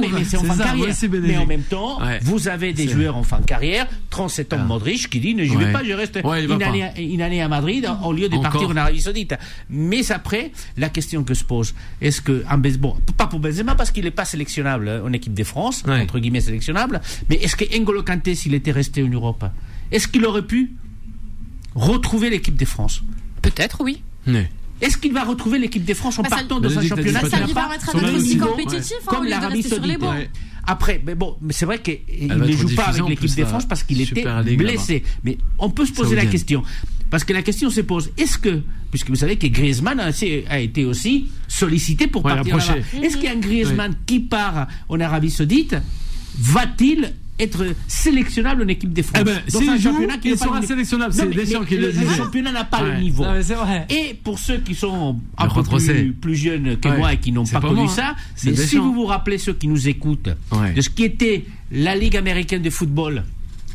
[0.00, 0.94] Mais c'est en fin de carrière.
[1.22, 5.08] Mais en même temps, vous avez des joueurs en fin de carrière, 37 ans Modric,
[5.10, 8.28] qui dit ne vais pas, je reste une année, une année à Madrid au lieu
[8.28, 9.34] de partir en Arabie Saoudite.
[9.68, 12.44] Mais après, la question que se pose, est-ce que
[12.78, 16.40] bon, pas pour Benzema parce qu'il n'est pas sélectionnable en équipe de France, entre guillemets
[16.40, 19.44] sélectionnable, mais est-ce que N'Golo Kanté, s'il était resté en Europe,
[19.90, 20.72] est-ce qu'il aurait pu
[21.74, 23.02] retrouver l'équipe de France?
[23.40, 24.02] Peut-être, oui.
[24.26, 24.48] Mais.
[24.82, 27.54] Est-ce qu'il va retrouver l'équipe de France en bah, partant dans un championnat ça, lui
[27.54, 30.00] permettra d'être aussi compétitif hein, comme l'Arabie Saoudite
[30.64, 33.82] après, mais bon, mais c'est vrai qu'il ne joue pas avec l'équipe de France parce
[33.82, 34.24] qu'il était
[34.56, 35.02] blessé.
[35.24, 36.62] Mais on peut se poser la question.
[37.10, 40.12] Parce que la question se pose, est-ce que, puisque vous savez que Griezmann a,
[40.48, 44.20] a été aussi sollicité pour ouais, partir là-bas, est-ce qu'il y a un Griezmann qui
[44.20, 45.76] part en Arabie Saoudite?
[46.38, 49.18] Va-t-il être sélectionnable en équipe de France.
[49.20, 51.12] Eh ben, dans un joue, championnat qui il sera pas sélectionnable.
[51.12, 52.04] C'est Deschamps qui le disait.
[52.04, 52.94] Le championnat n'a pas ouais.
[52.94, 53.24] le niveau.
[53.24, 53.86] Non, vrai.
[53.90, 56.96] Et pour ceux qui sont un peu plus, plus, jeunes que ouais.
[56.96, 57.88] moi et qui n'ont pas, pas, connu moi.
[57.88, 58.14] ça,
[58.44, 60.30] mais si vous vous rappelez ceux qui nous écoutent
[60.76, 63.24] de ce qui était la Ligue américaine de football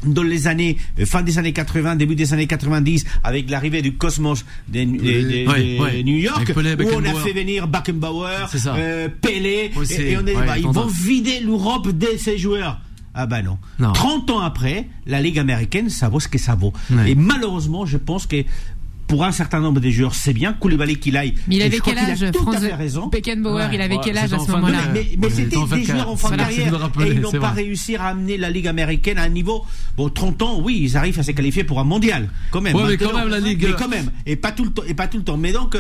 [0.06, 4.46] dans les années fin des années 80 début des années 90 avec l'arrivée du Cosmos
[4.68, 6.04] de, de, de, ouais, ouais.
[6.04, 10.26] New York Pelé, où on a fait venir Beckenbauer euh, Pelé oui, et, et, on
[10.28, 12.80] est, bah, ils vont vider l'Europe de ces joueurs
[13.18, 13.58] ah ben non.
[13.80, 13.94] non.
[13.94, 16.72] 30 ans après, la Ligue américaine, ça vaut ce que ça vaut.
[16.92, 17.12] Ouais.
[17.12, 18.44] Et malheureusement, je pense que
[19.08, 20.54] pour un certain nombre de joueurs, c'est bien.
[20.54, 21.34] Koulibaly qu'il aille.
[21.48, 23.08] Mais il avait quel âge a tout France à fait raison.
[23.08, 26.10] Beckenbauer, ouais, il avait ouais, quel âge à ce moment-là Mais, mais c'était des joueurs
[26.10, 29.24] en fin de carrière et ils n'ont pas réussi à amener la Ligue américaine à
[29.24, 29.66] un niveau.
[29.96, 32.76] Bon, 30 ans, oui, ils arrivent à se qualifier pour un mondial, quand même.
[32.76, 33.66] Ouais, mais quand même la Ligue.
[33.68, 35.38] Mais quand même, et pas tout le temps, et pas tout le temps.
[35.38, 35.78] Mais donc,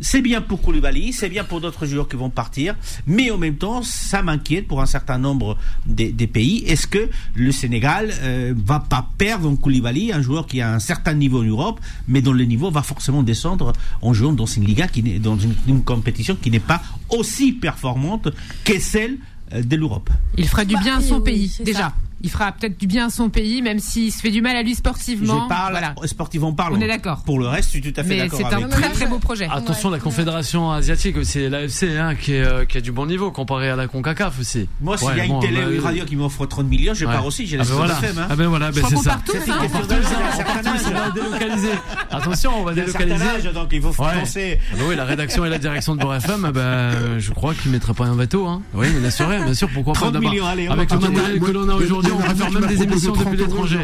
[0.00, 2.74] c'est bien pour Koulibaly, c'est bien pour d'autres joueurs qui vont partir,
[3.06, 6.64] mais en même temps, ça m'inquiète pour un certain nombre des, des pays.
[6.66, 10.78] Est-ce que le Sénégal euh, va pas perdre en Koulibaly, un joueur qui a un
[10.78, 13.72] certain niveau en Europe, mais dont le niveau va forcément descendre
[14.02, 17.52] en jouant dans une Liga qui n'est dans une, une compétition qui n'est pas aussi
[17.52, 18.28] performante
[18.64, 19.18] que celle
[19.52, 20.10] de l'Europe?
[20.36, 21.78] Il fera du bien à son pays, déjà.
[21.78, 24.56] Ça il fera peut-être du bien à son pays, même s'il se fait du mal
[24.56, 25.44] à lui sportivement.
[25.44, 25.94] Je parle, voilà.
[26.06, 26.76] sportivement parlant.
[26.76, 27.22] On est d'accord.
[27.24, 28.38] Pour le reste, je suis tout à fait d'accord.
[28.40, 29.48] Mais c'est un très très beau projet.
[29.50, 33.30] Attention, la Confédération asiatique, c'est l'AFC hein, qui, est, euh, qui a du bon niveau
[33.30, 34.68] comparé à la CONCACAF aussi.
[34.80, 36.94] Moi, s'il ouais, y a une bon, télé ou une radio qui m'offre 30 millions,
[36.94, 37.12] je ouais.
[37.12, 37.46] pars aussi.
[37.46, 37.94] J'ai la ah ben voilà.
[37.94, 38.26] FM, hein.
[38.30, 39.10] Ah ben voilà, ben c'est ça.
[39.10, 39.58] Partout, ça.
[39.60, 41.68] On va délocaliser.
[42.10, 43.52] Attention, on va délocaliser.
[43.54, 44.58] Donc il faut penser.
[44.72, 47.70] Ah ben oui, la rédaction et la direction de Beurre FM, ben, je crois qu'ils
[47.70, 48.46] mettraient pas un veto.
[48.46, 48.62] Hein.
[48.74, 50.32] Oui, bien sûr, bien sûr, pourquoi pas d'abord.
[50.70, 53.78] Avec le matériel que l'on a aujourd'hui, on préfère même des émissions depuis l'étranger.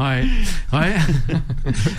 [0.00, 0.24] Ouais,
[0.72, 0.94] ouais.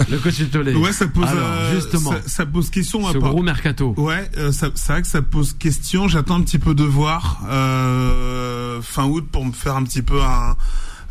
[0.10, 0.74] le coach Tolé.
[0.74, 3.06] Ouais, ça pose, Alors, euh, justement, ça, ça, pose question.
[3.12, 3.94] Ce gros mercato.
[3.96, 6.08] Ouais, euh, c'est vrai que ça pose question.
[6.08, 10.20] J'attends un petit peu de voir euh, fin août pour me faire un petit peu
[10.20, 10.56] un.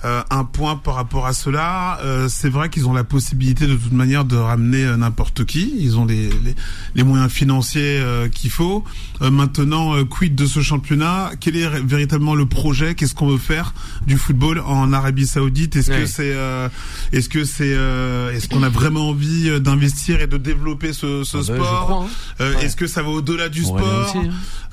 [0.05, 3.75] Euh, un point par rapport à cela, euh, c'est vrai qu'ils ont la possibilité de
[3.75, 5.75] toute manière de ramener euh, n'importe qui.
[5.79, 6.55] Ils ont les, les,
[6.95, 8.83] les moyens financiers euh, qu'il faut.
[9.21, 11.33] maintenant, quid de ce championnat?
[11.39, 12.95] Quel est véritablement le projet?
[12.95, 13.75] Qu'est-ce qu'on veut faire
[14.07, 15.77] du football en Arabie Saoudite?
[15.77, 16.01] Est-ce ouais.
[16.01, 16.35] que c'est,
[17.13, 17.77] est-ce que c'est,
[18.35, 21.57] est-ce qu'on a vraiment envie d'investir et de développer ce, ce ah sport?
[21.59, 22.57] ben, crois, hein.
[22.57, 22.65] ouais.
[22.65, 24.07] Est-ce que ça va au-delà du sport?
[24.07, 24.19] aussi,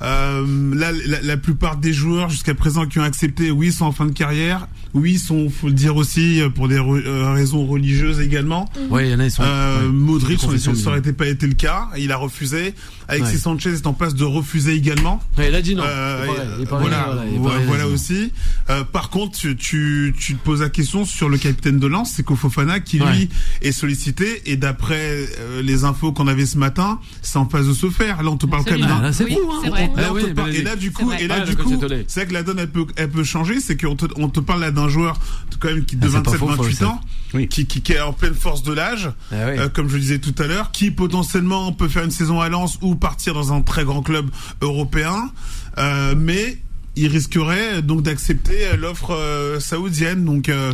[0.00, 0.44] hein.
[0.74, 4.06] là, la, la, plupart des joueurs jusqu'à présent qui ont accepté, oui, sont en fin
[4.06, 4.66] de carrière.
[4.94, 8.68] Oui, sont, faut le dire aussi, pour des euh, raisons religieuses également.
[8.90, 9.42] Oui, il y en a, ils sont.
[9.42, 11.88] Euh, ouais, Modric, ça n'aurait pas été le cas.
[11.96, 12.74] Il a refusé.
[13.08, 13.38] Alexis ouais.
[13.38, 15.20] Sanchez est en passe de refuser également.
[15.38, 15.82] Ouais, il a dit non.
[15.86, 16.26] Euh,
[16.60, 18.32] il voilà, voilà, voilà, voilà aussi.
[18.68, 22.12] Euh, par contre, tu, tu, tu, te poses la question sur le capitaine de lance,
[22.14, 23.30] c'est Kofofana qui lui
[23.62, 27.72] est sollicité et d'après euh, les infos qu'on avait ce matin, c'est en phase de
[27.72, 28.22] se faire.
[28.22, 28.88] Là, on te parle quand même.
[28.90, 29.70] Ah, c'est oui, fou, hein.
[29.96, 32.34] Là, on te parle, et là, du coup, et là, du coup, c'est vrai que
[32.34, 34.88] la donne elle peut, elle peut changer, c'est qu'on te, on te parle là d'un
[34.88, 35.18] joueur
[35.58, 37.00] quand même qui de ah, 27-28 ans,
[37.34, 37.48] oui.
[37.48, 39.58] qui, qui, qui, est en pleine force de l'âge, ah, oui.
[39.58, 42.78] euh, comme je disais tout à l'heure, qui potentiellement peut faire une saison à Lens
[42.82, 44.30] ou partir dans un très grand club
[44.60, 45.30] européen,
[45.78, 46.58] euh, mais
[46.96, 50.24] il risquerait donc d'accepter l'offre euh, saoudienne.
[50.24, 50.72] Donc euh,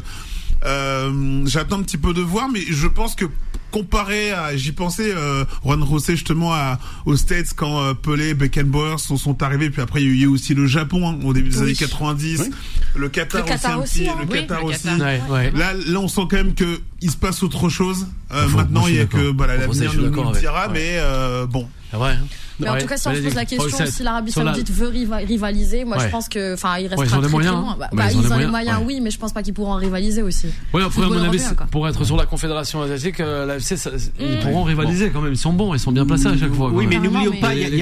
[0.64, 3.26] euh, j'attends un petit peu de voir, mais je pense que
[3.70, 8.98] comparé à, j'y pensais, euh, Juan José justement à, aux States quand euh, Pelé, Beckenbauer
[9.00, 11.48] sont, sont arrivés, puis après il y a eu aussi le Japon hein, au début
[11.48, 11.62] des Oui.
[11.64, 12.50] années 90,
[12.94, 14.14] le Qatar, Le Qatar aussi, hein.
[14.20, 14.82] Oui, le Qatar le aussi.
[14.84, 15.00] Qatar.
[15.00, 15.50] Ouais, ouais.
[15.50, 18.06] Là, là on sent quand même que il se passe autre chose.
[18.32, 20.72] Euh, maintenant il y a que bah, Faut l'avenir nous, nous le dira, Ouais.
[20.72, 21.68] mais euh, bon.
[21.94, 22.12] C'est vrai.
[22.20, 22.26] hein.
[22.60, 22.82] Mais en Ouais.
[22.82, 25.96] tout cas, si on se pose la question si l'Arabie Saoudite veut riva- rivaliser, moi
[25.96, 26.04] Ouais.
[26.04, 27.72] je pense que, enfin, il Ouais, restera ils ont les très, moyens, très loin.
[27.72, 27.76] hein.
[27.80, 28.84] Bah, Ouais, bah, ils ont les ils ont les moyens, moyens, ouais.
[28.86, 30.46] oui, mais je pense pas qu'ils pourront rivaliser aussi.
[30.72, 31.42] Oui, après, à mon avis,
[31.72, 33.74] pour être sur la Confédération asiatique, euh, l'AFC,
[34.20, 35.32] ils pourront rivaliser quand même.
[35.32, 36.70] Ils sont bons, ils sont bien placés à chaque fois.
[36.72, 37.74] Oui, mais n'oublions pas, il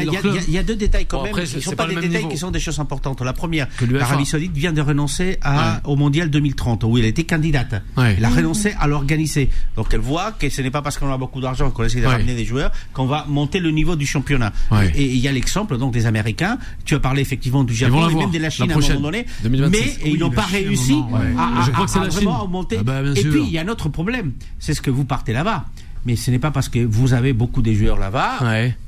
[0.49, 1.35] y, a- deux détails quand même.
[1.45, 3.21] c'est sont pas des détails qui sont des choses importantes.
[3.21, 5.39] La première, l'Arabie Saoudite vient de renoncer
[5.85, 7.75] au Mondial 2030, où elle était candidate.
[7.99, 9.51] Elle a renoncé à l'organiser.
[9.77, 12.07] Donc elle voit que ce n'est pas parce qu'on a beaucoup d'argent qu'on essaie de
[12.07, 12.13] Ouais.
[12.13, 14.53] ramener des joueurs qu'on va monter le niveau du championnat.
[14.71, 14.93] Ouais.
[14.97, 16.59] Et il y a l'exemple donc des Américains.
[16.85, 19.01] Tu as parlé effectivement du Japon et même de la la Chine à un moment
[19.01, 19.27] donné.
[19.45, 19.71] 2026.
[19.71, 21.35] Mais Oui, ils n'ont pas Chine, réussi moment, ouais.
[21.39, 22.51] à, à- Je crois que c'est à la vraiment Chine.
[22.51, 22.77] monter.
[22.81, 24.33] Ah bah, et puis il y a un autre problème.
[24.59, 25.67] C'est ce que vous partez là-bas.
[26.05, 28.41] Mais ce n'est pas parce que vous avez beaucoup de joueurs là-bas,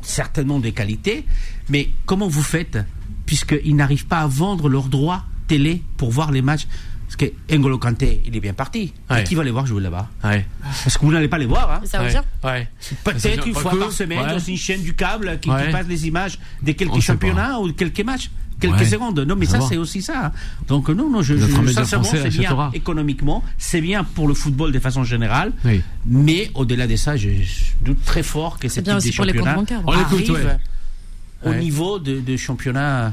[0.03, 1.25] certainement des qualités,
[1.69, 2.79] mais comment vous faites
[3.25, 6.67] puisqu'ils n'arrivent pas à vendre leurs droits télé pour voir les matchs
[7.17, 8.93] Parce que N'Golo Kanté, il est bien parti.
[9.09, 9.21] Ouais.
[9.21, 10.45] Et qui va les voir jouer là-bas Ouais.
[10.63, 11.71] Parce que vous n'allez pas les voir.
[11.71, 11.81] Hein.
[11.85, 12.69] Ça veut dire Ouais.
[13.05, 14.31] Peut-être une fois que, par semaine ouais.
[14.33, 18.01] dans une chaîne du câble qui, passe les images de quelques championnats ou de quelques
[18.01, 18.31] matchs.
[18.61, 18.85] Quelques Ouais.
[18.87, 19.19] secondes.
[19.21, 20.33] Non, mais Ça ça, c'est aussi ça.
[20.69, 24.79] Donc, non, non, je, je- français c'est bien économiquement, c'est bien pour le football de
[24.79, 25.53] façon générale.
[25.65, 25.83] Oui.
[26.07, 29.17] Mais au-delà de ça, je, je doute très fort que ce bien type aussi de
[29.17, 29.83] pour les comptes bancaires.
[29.87, 30.31] Arrive
[31.45, 31.59] au Ouais.
[31.59, 33.13] niveau de, de championnat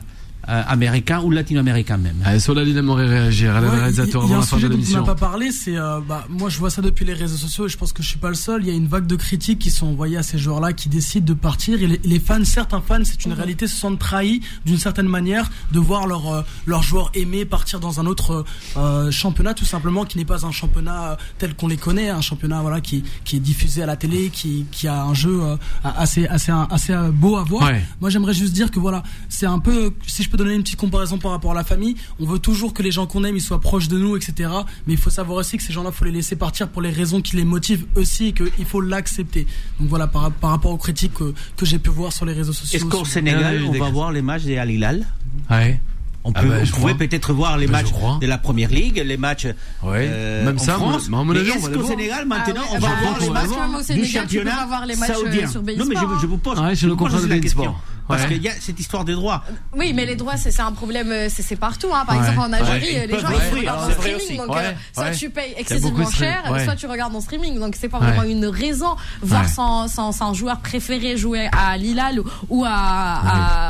[0.50, 2.16] euh, américain ou latino-américain même.
[2.26, 3.56] Allez, Solal, il aimerait réagir.
[3.56, 5.00] Allez, Ouais, réalisateur il y a avant un la fin de sujet dont on l'émission.
[5.02, 7.70] n'a pas parlé, c'est euh, bah, moi je vois ça depuis les réseaux sociaux et
[7.70, 8.62] je pense que je suis pas le seul.
[8.64, 11.26] Il y a une vague de critiques qui sont envoyées à ces joueurs-là qui décident
[11.26, 11.82] de partir.
[11.82, 15.50] Et les, les fans, certains fans, c'est une réalité, se sentent trahis d'une certaine manière
[15.72, 18.44] de voir leur euh, leur joueur aimé partir dans un autre
[18.78, 22.22] euh, championnat tout simplement qui n'est pas un championnat euh, tel qu'on les connaît, un
[22.22, 25.56] championnat voilà qui qui est diffusé à la télé, qui qui a un jeu euh,
[25.84, 27.70] assez assez assez euh, beau à voir.
[27.70, 27.84] Ouais.
[28.00, 30.78] Moi, j'aimerais juste dire que voilà, c'est un peu, si je peux donner une petite
[30.80, 33.42] comparaison par rapport à la famille, on veut toujours que les gens qu'on aime, ils
[33.42, 34.50] soient proches de nous, etc.
[34.88, 37.22] Mais il faut savoir aussi que ces gens-là, faut les laisser partir pour les raisons
[37.22, 39.46] qui les motivent aussi et qu'il faut l'accepter.
[39.80, 42.54] Donc voilà, par, par rapport aux critiques que, que j'ai pu voir sur les réseaux
[42.54, 42.78] sociaux.
[42.80, 45.06] Est-ce qu'au Sénégal, on va voir les matchs des Al Hilal
[45.50, 45.80] Ouais.
[46.24, 49.02] On, Ah peut, bah, on pouvait peut-être voir les Bah, matchs de la première ligue,
[49.04, 49.46] les matchs
[49.82, 50.08] Ouais.
[50.08, 51.10] euh, Même en ça, France.
[51.10, 51.84] mais avis, on est-ce qu'au.
[51.84, 55.14] Sénégal, Ah maintenant, ouais, on va voir les matchs du championnat pas voir les matchs,
[55.14, 57.74] saoudien Non, mais je, vous pose, Ah ouais, je vous pose la question.
[58.08, 58.28] Parce Ouais.
[58.30, 59.44] qu'il y a cette histoire des droits.
[59.76, 61.88] Oui, mais les droits, c'est c'est un problème, euh, c'est partout.
[61.94, 62.04] Hein.
[62.06, 62.22] Par Ouais.
[62.28, 64.38] exemple, en Algérie, Ouais, euh, les gens ils regardent en streaming, aussi.
[64.38, 65.16] donc Ouais, euh, soit ouais.
[65.16, 66.64] tu payes excessivement cher, ouais.
[66.66, 67.58] soit tu regardes en streaming.
[67.60, 68.32] Donc c'est pas vraiment Ouais.
[68.32, 68.96] une raison.
[69.22, 69.48] Voir Ouais.
[69.48, 72.70] son, son, son joueur préféré jouer à Lilal ou, ou à,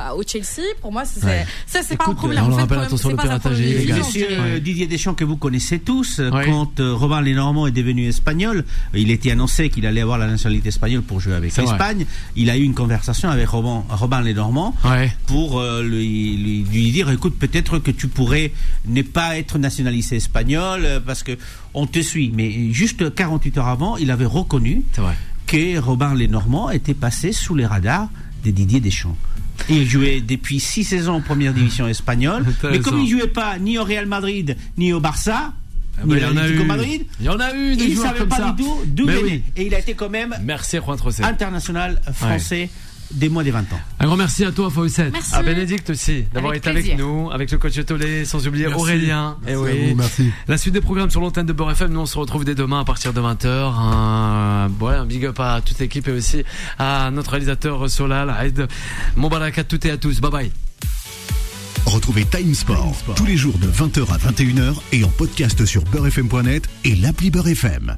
[0.09, 1.45] à- au Chelsea, pour moi, c'est Ouais.
[1.67, 2.43] ça, c'est pas un problème.
[2.43, 3.59] on En le fait, rappelle, attention, c'est le pas un piratage
[3.97, 9.31] Monsieur Didier Deschamps que vous connaissez tous, quand Robin Lenormand est devenu espagnol, il était
[9.31, 12.05] annoncé qu'il allait avoir la nationalité espagnole pour jouer avec l'Espagne.
[12.35, 13.83] Il a eu une conversation avec Robin,
[14.21, 15.11] Lenormand Ouais.
[15.27, 18.51] pour euh, lui, lui, lui dire écoute peut-être que tu pourrais
[18.87, 21.37] ne pas être nationalisé espagnol euh, parce que
[21.73, 24.83] on te suit mais juste 48 heures avant il avait reconnu
[25.47, 28.07] que Robin Lenormand était passé sous les radars
[28.45, 29.17] de Didier Deschamps
[29.69, 33.77] il jouait depuis six saisons en première division espagnole mais comme il jouait pas ni
[33.77, 35.53] au Real Madrid ni au Barça
[35.99, 36.67] Ah bah, il en a l'Atlético eu.
[36.67, 38.51] Madrid Il y en a eu des il joueurs savait comme pas ça.
[38.57, 39.43] du tout d'où venait oui.
[39.55, 41.23] et il a été quand même Merci, Juan Trocet.
[41.23, 42.69] international français
[43.13, 45.11] des moins des 20 ans Un grand merci à toi, Fawcett.
[45.11, 45.35] Merci.
[45.35, 48.81] À Bénédicte aussi, d'avoir été avec nous, avec le coach Tolé, sans oublier Merci.
[48.81, 49.37] Aurélien.
[49.47, 49.89] Et à oui.
[49.89, 50.31] vous, merci.
[50.47, 52.81] La suite des programmes sur l'antenne de Beurre FM, nous on se retrouve dès demain
[52.81, 53.47] à partir de 20h.
[53.47, 56.43] Un, un big up à toute l'équipe et aussi
[56.79, 58.67] à notre réalisateur Solal, Aïd.
[59.15, 60.19] Mon barakat toutes et à tous.
[60.21, 60.51] Bye bye.
[61.85, 66.69] Retrouvez Time Sport, tous les jours de 20h à 21h et en podcast sur beurrefm.net
[66.85, 67.97] et l'appli Beurre FM.